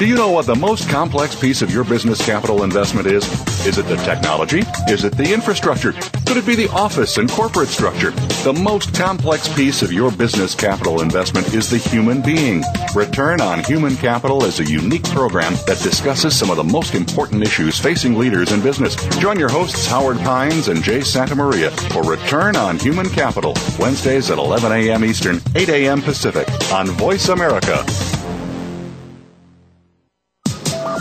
[0.00, 3.22] Do you know what the most complex piece of your business capital investment is?
[3.66, 4.62] Is it the technology?
[4.88, 5.92] Is it the infrastructure?
[5.92, 8.12] Could it be the office and corporate structure?
[8.42, 12.64] The most complex piece of your business capital investment is the human being.
[12.94, 17.42] Return on Human Capital is a unique program that discusses some of the most important
[17.42, 18.96] issues facing leaders in business.
[19.18, 24.38] Join your hosts Howard Pines and Jay Santamaria for Return on Human Capital, Wednesdays at
[24.38, 25.04] 11 a.m.
[25.04, 26.00] Eastern, 8 a.m.
[26.00, 27.84] Pacific on Voice America.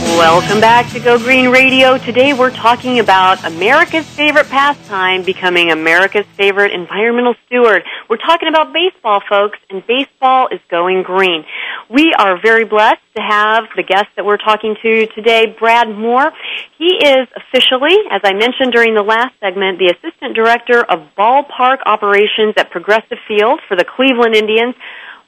[0.00, 1.98] Welcome back to Go Green Radio.
[1.98, 7.82] Today we're talking about America's favorite pastime becoming America's favorite environmental steward.
[8.08, 11.44] We're talking about baseball, folks, and baseball is going green.
[11.90, 16.30] We are very blessed to have the guest that we're talking to today, Brad Moore.
[16.78, 21.78] He is officially, as I mentioned during the last segment, the Assistant Director of Ballpark
[21.84, 24.76] Operations at Progressive Field for the Cleveland Indians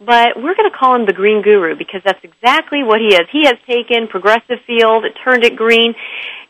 [0.01, 3.29] but we're going to call him the Green Guru because that's exactly what he is.
[3.31, 5.95] He has taken Progressive Field, turned it green,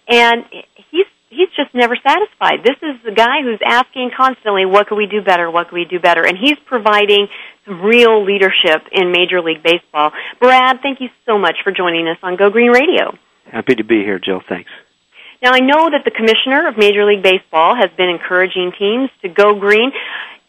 [0.08, 0.44] and
[0.90, 2.62] he's he's just never satisfied.
[2.64, 5.50] This is the guy who's asking constantly, "What can we do better?
[5.50, 7.28] What can we do better?" And he's providing
[7.64, 10.12] some real leadership in Major League Baseball.
[10.38, 13.18] Brad, thank you so much for joining us on Go Green Radio.
[13.50, 14.42] Happy to be here, Jill.
[14.48, 14.70] Thanks.
[15.42, 19.28] Now, I know that the commissioner of Major League Baseball has been encouraging teams to
[19.28, 19.90] go green.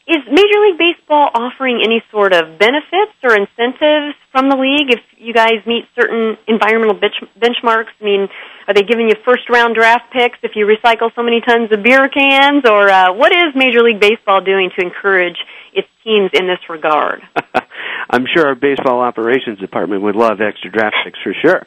[0.08, 5.00] Is Major League Baseball offering any sort of benefits or incentives from the league if
[5.18, 7.94] you guys meet certain environmental bench- benchmarks?
[8.02, 8.28] I mean,
[8.68, 11.84] are they giving you first round draft picks if you recycle so many tons of
[11.84, 12.66] beer cans?
[12.66, 15.38] Or uh, what is Major League Baseball doing to encourage
[15.72, 17.22] its teams in this regard?
[18.10, 21.62] I'm sure our baseball operations department would love extra draft picks for sure.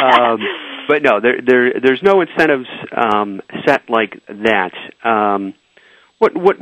[0.00, 0.38] um,
[0.88, 4.72] but no, there, there, there's no incentives um, set like that.
[5.02, 5.54] Um,
[6.18, 6.56] what, what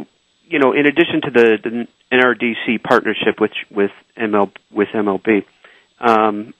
[0.53, 5.45] you know, in addition to the, the NRDC partnership with with ML with MLB,
[5.99, 6.53] um,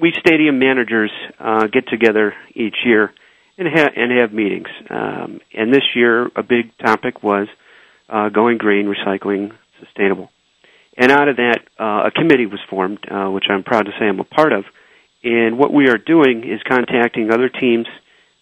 [0.00, 3.12] we stadium managers uh, get together each year
[3.58, 4.68] and and have meetings.
[4.88, 7.48] Um, and this year, a big topic was
[8.08, 10.30] uh, going green, recycling, sustainable.
[10.96, 14.06] And out of that, uh, a committee was formed, uh, which I'm proud to say
[14.06, 14.64] I'm a part of.
[15.22, 17.86] And what we are doing is contacting other teams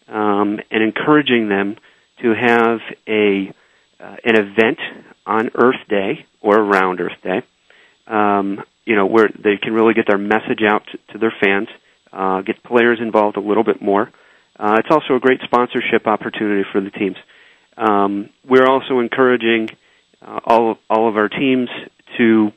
[0.07, 1.77] um, and encouraging them
[2.23, 3.53] to have a
[4.01, 4.79] uh, an event
[5.27, 7.43] on Earth Day or around Earth Day,
[8.07, 11.69] um, you know, where they can really get their message out to, to their fans,
[12.13, 14.11] uh, get players involved a little bit more.
[14.59, 17.17] Uh, it's also a great sponsorship opportunity for the teams.
[17.77, 19.69] Um, we're also encouraging
[20.23, 21.69] uh, all of, all of our teams
[22.17, 22.53] to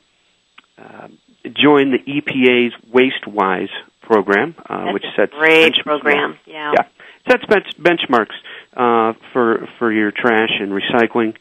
[0.78, 1.08] uh,
[1.44, 3.68] join the EPA's WasteWise
[4.02, 6.38] program, uh, which sets great program.
[6.46, 6.72] Yeah.
[6.74, 6.84] yeah,
[7.30, 8.34] sets bench- benchmarks
[8.76, 11.34] uh, for for your trash and recycling,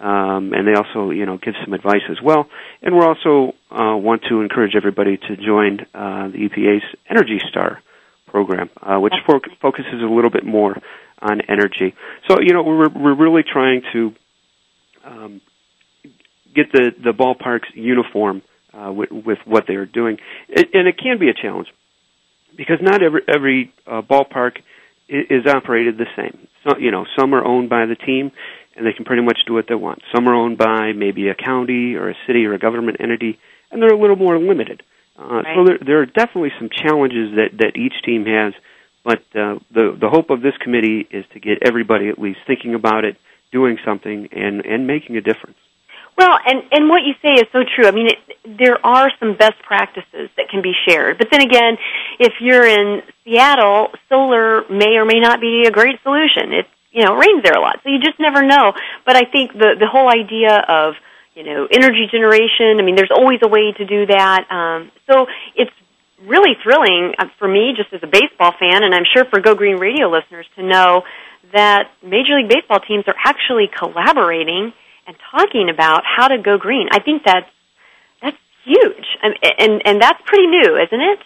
[0.00, 2.48] um, and they also you know give some advice as well.
[2.82, 7.82] And we also uh, want to encourage everybody to join uh, the EPA's Energy Star
[8.26, 10.76] program, uh, which fo- focuses a little bit more
[11.20, 11.94] on energy.
[12.28, 14.14] So you know we're we're really trying to
[15.04, 15.40] um,
[16.54, 18.42] get the the ballparks uniform
[18.74, 20.18] uh, with, with what they are doing,
[20.48, 21.68] it, and it can be a challenge
[22.56, 24.58] because not every every uh, ballpark
[25.08, 26.48] is operated the same.
[26.64, 28.32] So, you know, some are owned by the team,
[28.76, 30.02] and they can pretty much do what they want.
[30.14, 33.38] Some are owned by maybe a county or a city or a government entity,
[33.70, 34.82] and they're a little more limited.
[35.18, 38.52] Uh, So there, there are definitely some challenges that that each team has.
[39.04, 42.74] But uh, the the hope of this committee is to get everybody at least thinking
[42.74, 43.16] about it,
[43.52, 45.58] doing something, and and making a difference.
[46.16, 47.86] Well, and and what you say is so true.
[47.86, 48.18] I mean, it,
[48.58, 51.18] there are some best practices that can be shared.
[51.18, 51.76] But then again,
[52.18, 56.52] if you're in Seattle, solar may or may not be a great solution.
[56.52, 58.72] It's you know, it rains there a lot, so you just never know.
[59.04, 60.94] But I think the the whole idea of
[61.34, 62.80] you know energy generation.
[62.80, 64.50] I mean, there's always a way to do that.
[64.50, 65.72] Um, so it's
[66.24, 69.54] really thrilling uh, for me, just as a baseball fan, and I'm sure for Go
[69.54, 71.04] Green Radio listeners to know
[71.52, 74.72] that Major League Baseball teams are actually collaborating
[75.06, 76.88] and talking about how to go green.
[76.90, 77.48] I think that's
[78.22, 81.18] that's huge, and and, and that's pretty new, isn't it?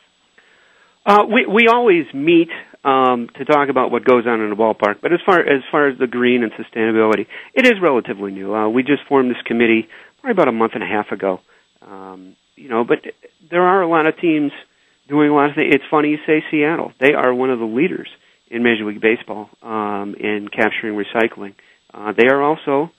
[1.06, 2.50] Uh, we we always meet
[2.84, 5.88] um, to talk about what goes on in the ballpark, but as far as far
[5.88, 8.54] as the green and sustainability, it is relatively new.
[8.54, 9.88] Uh, we just formed this committee
[10.20, 11.40] probably about a month and a half ago.
[11.82, 12.98] Um, you know, but
[13.50, 14.52] there are a lot of teams
[15.08, 15.74] doing a lot of things.
[15.74, 18.08] It's funny you say Seattle; they are one of the leaders
[18.50, 21.54] in Major League Baseball um, in capturing recycling.
[21.94, 22.90] Uh, they are also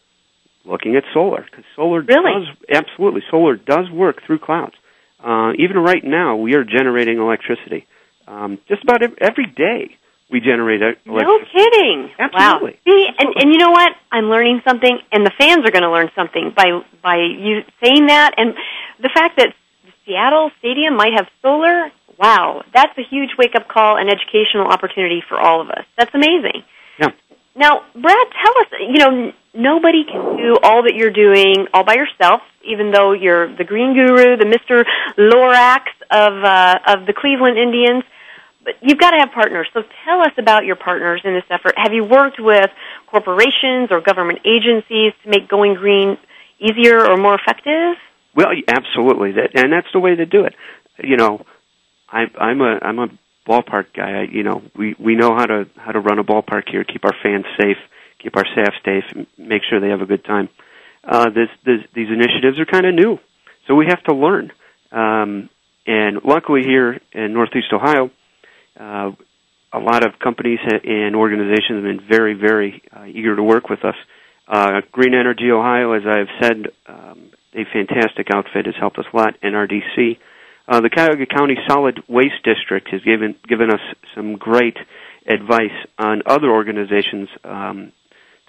[0.65, 2.45] looking at solar because solar really?
[2.45, 4.75] does absolutely solar does work through clouds.
[5.23, 7.85] Uh, even right now, we are generating electricity.
[8.27, 9.95] Um, just about every day,
[10.31, 11.25] we generate electricity.
[11.25, 12.09] No kidding.
[12.17, 12.71] Absolutely.
[12.71, 12.77] Wow.
[12.87, 13.91] See, and, and you know what?
[14.11, 18.07] I'm learning something, and the fans are going to learn something by by you saying
[18.07, 18.55] that, and
[19.01, 19.53] the fact that
[20.05, 21.91] Seattle Stadium might have solar.
[22.17, 25.85] Wow, that's a huge wake up call and educational opportunity for all of us.
[25.97, 26.63] That's amazing.
[26.99, 27.09] Yeah.
[27.55, 28.67] Now, Brad, tell us.
[28.79, 32.41] You know, nobody can do all that you're doing all by yourself.
[32.63, 34.85] Even though you're the green guru, the Mister
[35.17, 38.03] Lorax of uh, of the Cleveland Indians,
[38.63, 39.67] but you've got to have partners.
[39.73, 41.73] So tell us about your partners in this effort.
[41.75, 42.69] Have you worked with
[43.07, 46.17] corporations or government agencies to make going green
[46.59, 47.97] easier or more effective?
[48.35, 50.53] Well, absolutely, that, and that's the way to do it.
[51.03, 51.43] You know,
[52.07, 53.07] I, I'm a I'm a
[53.47, 54.21] ballpark guy.
[54.21, 57.03] I, you know, we we know how to how to run a ballpark here, keep
[57.05, 57.77] our fans safe,
[58.21, 60.49] keep our staff safe, and make sure they have a good time.
[61.03, 63.17] Uh, this, this these initiatives are kind of new,
[63.67, 64.51] so we have to learn.
[64.91, 65.49] Um,
[65.87, 68.11] and luckily, here in Northeast Ohio,
[68.79, 69.11] uh,
[69.73, 73.83] a lot of companies and organizations have been very, very uh, eager to work with
[73.83, 73.95] us.
[74.47, 79.17] Uh, Green Energy Ohio, as I've said, um, a fantastic outfit, has helped us a
[79.17, 79.35] lot.
[79.41, 80.17] NRDC.
[80.67, 83.81] Uh, the Cuyahoga County Solid Waste District has given given us
[84.15, 84.77] some great
[85.27, 87.91] advice on other organizations um,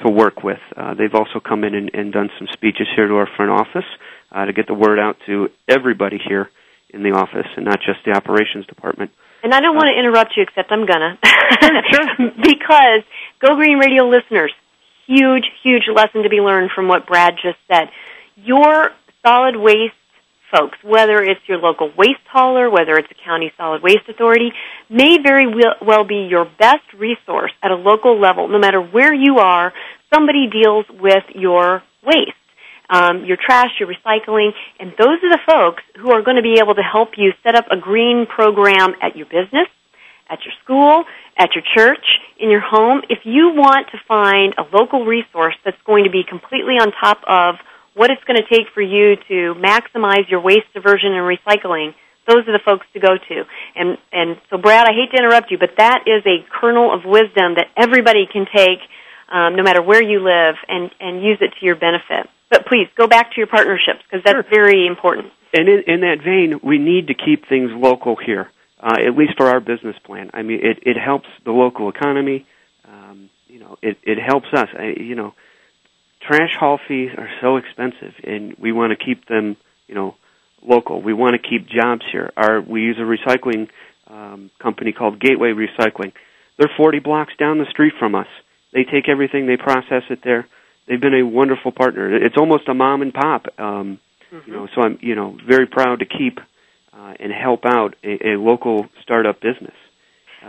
[0.05, 0.61] to work with.
[0.77, 3.89] Uh, they've also come in and, and done some speeches here to our front office
[4.31, 6.51] uh, to get the word out to everybody here
[6.91, 9.11] in the office and not just the operations department.
[9.43, 11.19] And I don't want to interrupt you, except I'm gonna,
[12.43, 13.03] because
[13.41, 14.53] Go Green Radio listeners,
[15.07, 17.89] huge, huge lesson to be learned from what Brad just said.
[18.37, 18.91] Your
[19.27, 19.95] solid waste
[20.53, 24.53] folks, whether it's your local waste hauler, whether it's a county solid waste authority,
[24.89, 25.47] may very
[25.81, 28.49] well be your best resource at a local level.
[28.49, 29.73] No matter where you are,
[30.13, 32.37] somebody deals with your waste.
[32.91, 36.61] Um, your trash, your recycling, and those are the folks who are going to be
[36.61, 39.67] able to help you set up a green program at your business,
[40.29, 41.05] at your school,
[41.39, 42.05] at your church,
[42.39, 43.01] in your home.
[43.09, 47.23] If you want to find a local resource that's going to be completely on top
[47.27, 47.55] of
[47.95, 51.95] what it's going to take for you to maximize your waste diversion and recycling,
[52.27, 53.45] those are the folks to go to.
[53.75, 57.05] And and so, Brad, I hate to interrupt you, but that is a kernel of
[57.05, 58.79] wisdom that everybody can take,
[59.31, 62.29] um, no matter where you live, and and use it to your benefit.
[62.51, 65.33] But please go back to your partnerships because that's very important.
[65.55, 69.37] And in, in that vein, we need to keep things local here, uh, at least
[69.37, 70.31] for our business plan.
[70.33, 72.47] I mean, it, it helps the local economy.
[72.87, 74.69] Um, you know, it, it helps us.
[74.79, 75.35] I, you know,
[76.27, 79.57] trash haul fees are so expensive, and we want to keep them,
[79.87, 80.15] you know,
[80.63, 81.03] local.
[81.03, 82.33] We want to keep jobs here.
[82.37, 83.69] Our we use a recycling
[84.09, 86.13] um, company called Gateway Recycling.
[86.59, 88.27] They're 40 blocks down the street from us.
[88.73, 90.47] They take everything, they process it there.
[90.87, 92.15] They've been a wonderful partner.
[92.15, 93.47] It's almost a mom and pop.
[93.59, 93.99] Um,
[94.47, 96.39] You know, so I'm you know very proud to keep
[96.93, 99.75] uh, and help out a, a local startup business.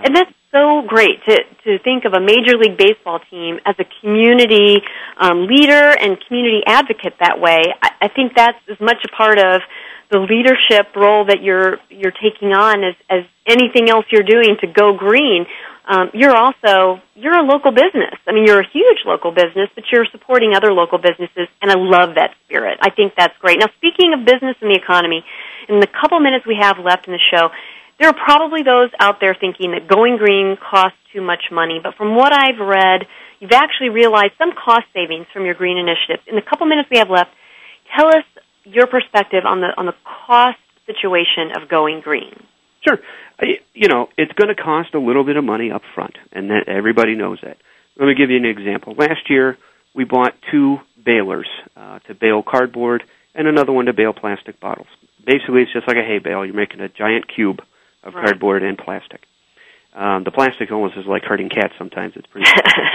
[0.06, 3.86] And that's so great to to think of a major league baseball team as a
[4.02, 4.82] community
[5.18, 7.64] um, leader and community advocate that way.
[7.82, 9.62] I, I think that's as much a part of
[10.12, 14.68] the leadership role that you're you're taking on as as anything else you're doing to
[14.68, 15.46] go green.
[15.86, 18.16] Um, you're also you're a local business.
[18.28, 21.76] I mean, you're a huge local business, but you're supporting other local businesses, and I
[21.76, 22.78] love that spirit.
[22.82, 23.60] I think that's great.
[23.60, 25.26] Now, speaking of business and the economy,
[25.68, 27.50] in the couple minutes we have left in the show,
[28.00, 31.96] there are probably those out there thinking that going green costs too much money, but
[31.96, 33.06] from what I've read,
[33.40, 36.24] you've actually realized some cost savings from your green initiatives.
[36.28, 37.30] In the couple minutes we have left,
[37.96, 38.24] tell us
[38.64, 42.34] your perspective on the on the cost situation of going green.
[42.86, 43.00] Sure.
[43.74, 46.68] You know, it's going to cost a little bit of money up front, and that
[46.68, 47.58] everybody knows that.
[47.98, 48.96] Let me give you an example.
[48.98, 49.58] Last year,
[49.94, 53.04] we bought two balers uh, to bale cardboard
[53.36, 54.88] and another one to bale plastic bottles.
[55.26, 56.46] Basically, it's just like a hay bale.
[56.46, 57.62] You're making a giant cube
[58.04, 58.26] of Right.
[58.26, 59.22] cardboard and plastic.
[59.96, 62.14] Um, the plastic almost is like hurting cats sometimes.
[62.16, 62.50] It's pretty.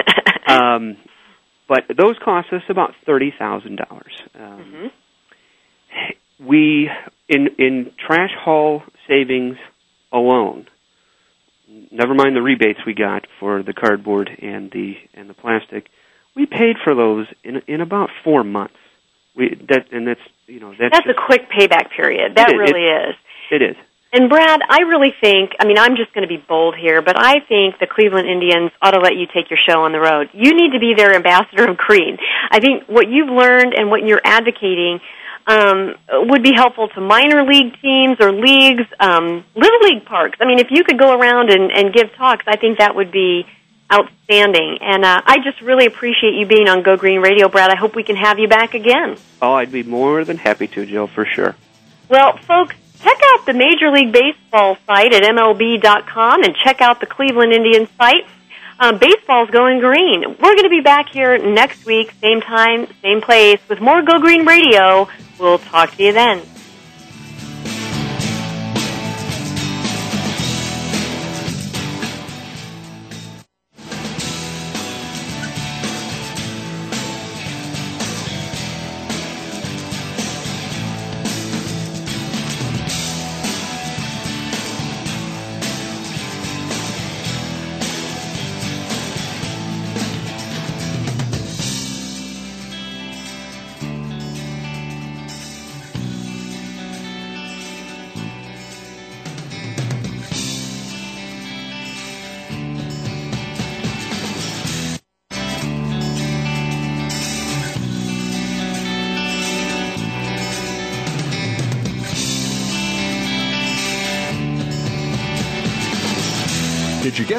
[0.49, 0.97] um,
[1.69, 4.13] but those cost us about thirty thousand dollars.
[4.35, 4.91] Um,
[6.41, 6.91] we
[7.29, 9.57] in in trash haul savings
[10.13, 10.67] alone
[11.91, 15.89] never mind the rebates we got for the cardboard and the and the plastic
[16.37, 18.77] we paid for those in in about 4 months
[19.35, 22.37] we that and that's you know that's, That's a quick payback period.
[22.37, 22.59] That It is.
[22.59, 23.15] really is.
[23.51, 23.77] it is.
[24.11, 27.17] And Brad, I really think, I mean, I'm just going to be bold here, but
[27.19, 30.31] I think the Cleveland Indians ought to let you take your show on the road.
[30.33, 32.17] You need to be their ambassador of green.
[32.51, 35.01] I think what you've learned and what you're advocating
[35.47, 40.39] um, would be helpful to minor league teams or leagues, um, little league parks.
[40.41, 43.13] I mean, if you could go around and, and give talks, I think that would
[43.13, 43.47] be
[43.93, 44.79] outstanding.
[44.81, 47.71] And uh, I just really appreciate you being on Go Green Radio, Brad.
[47.71, 49.17] I hope we can have you back again.
[49.41, 51.57] Oh, I'd be more than happy to, Jill, for sure.
[52.09, 57.07] Well, folks, check out the Major League Baseball site at MLB.com and check out the
[57.07, 58.27] Cleveland Indians site.
[58.81, 60.23] Um, baseball's going green.
[60.23, 64.21] We're going to be back here next week, same time, same place, with more Go
[64.21, 65.09] Green Radio.
[65.39, 66.43] We'll talk to you then.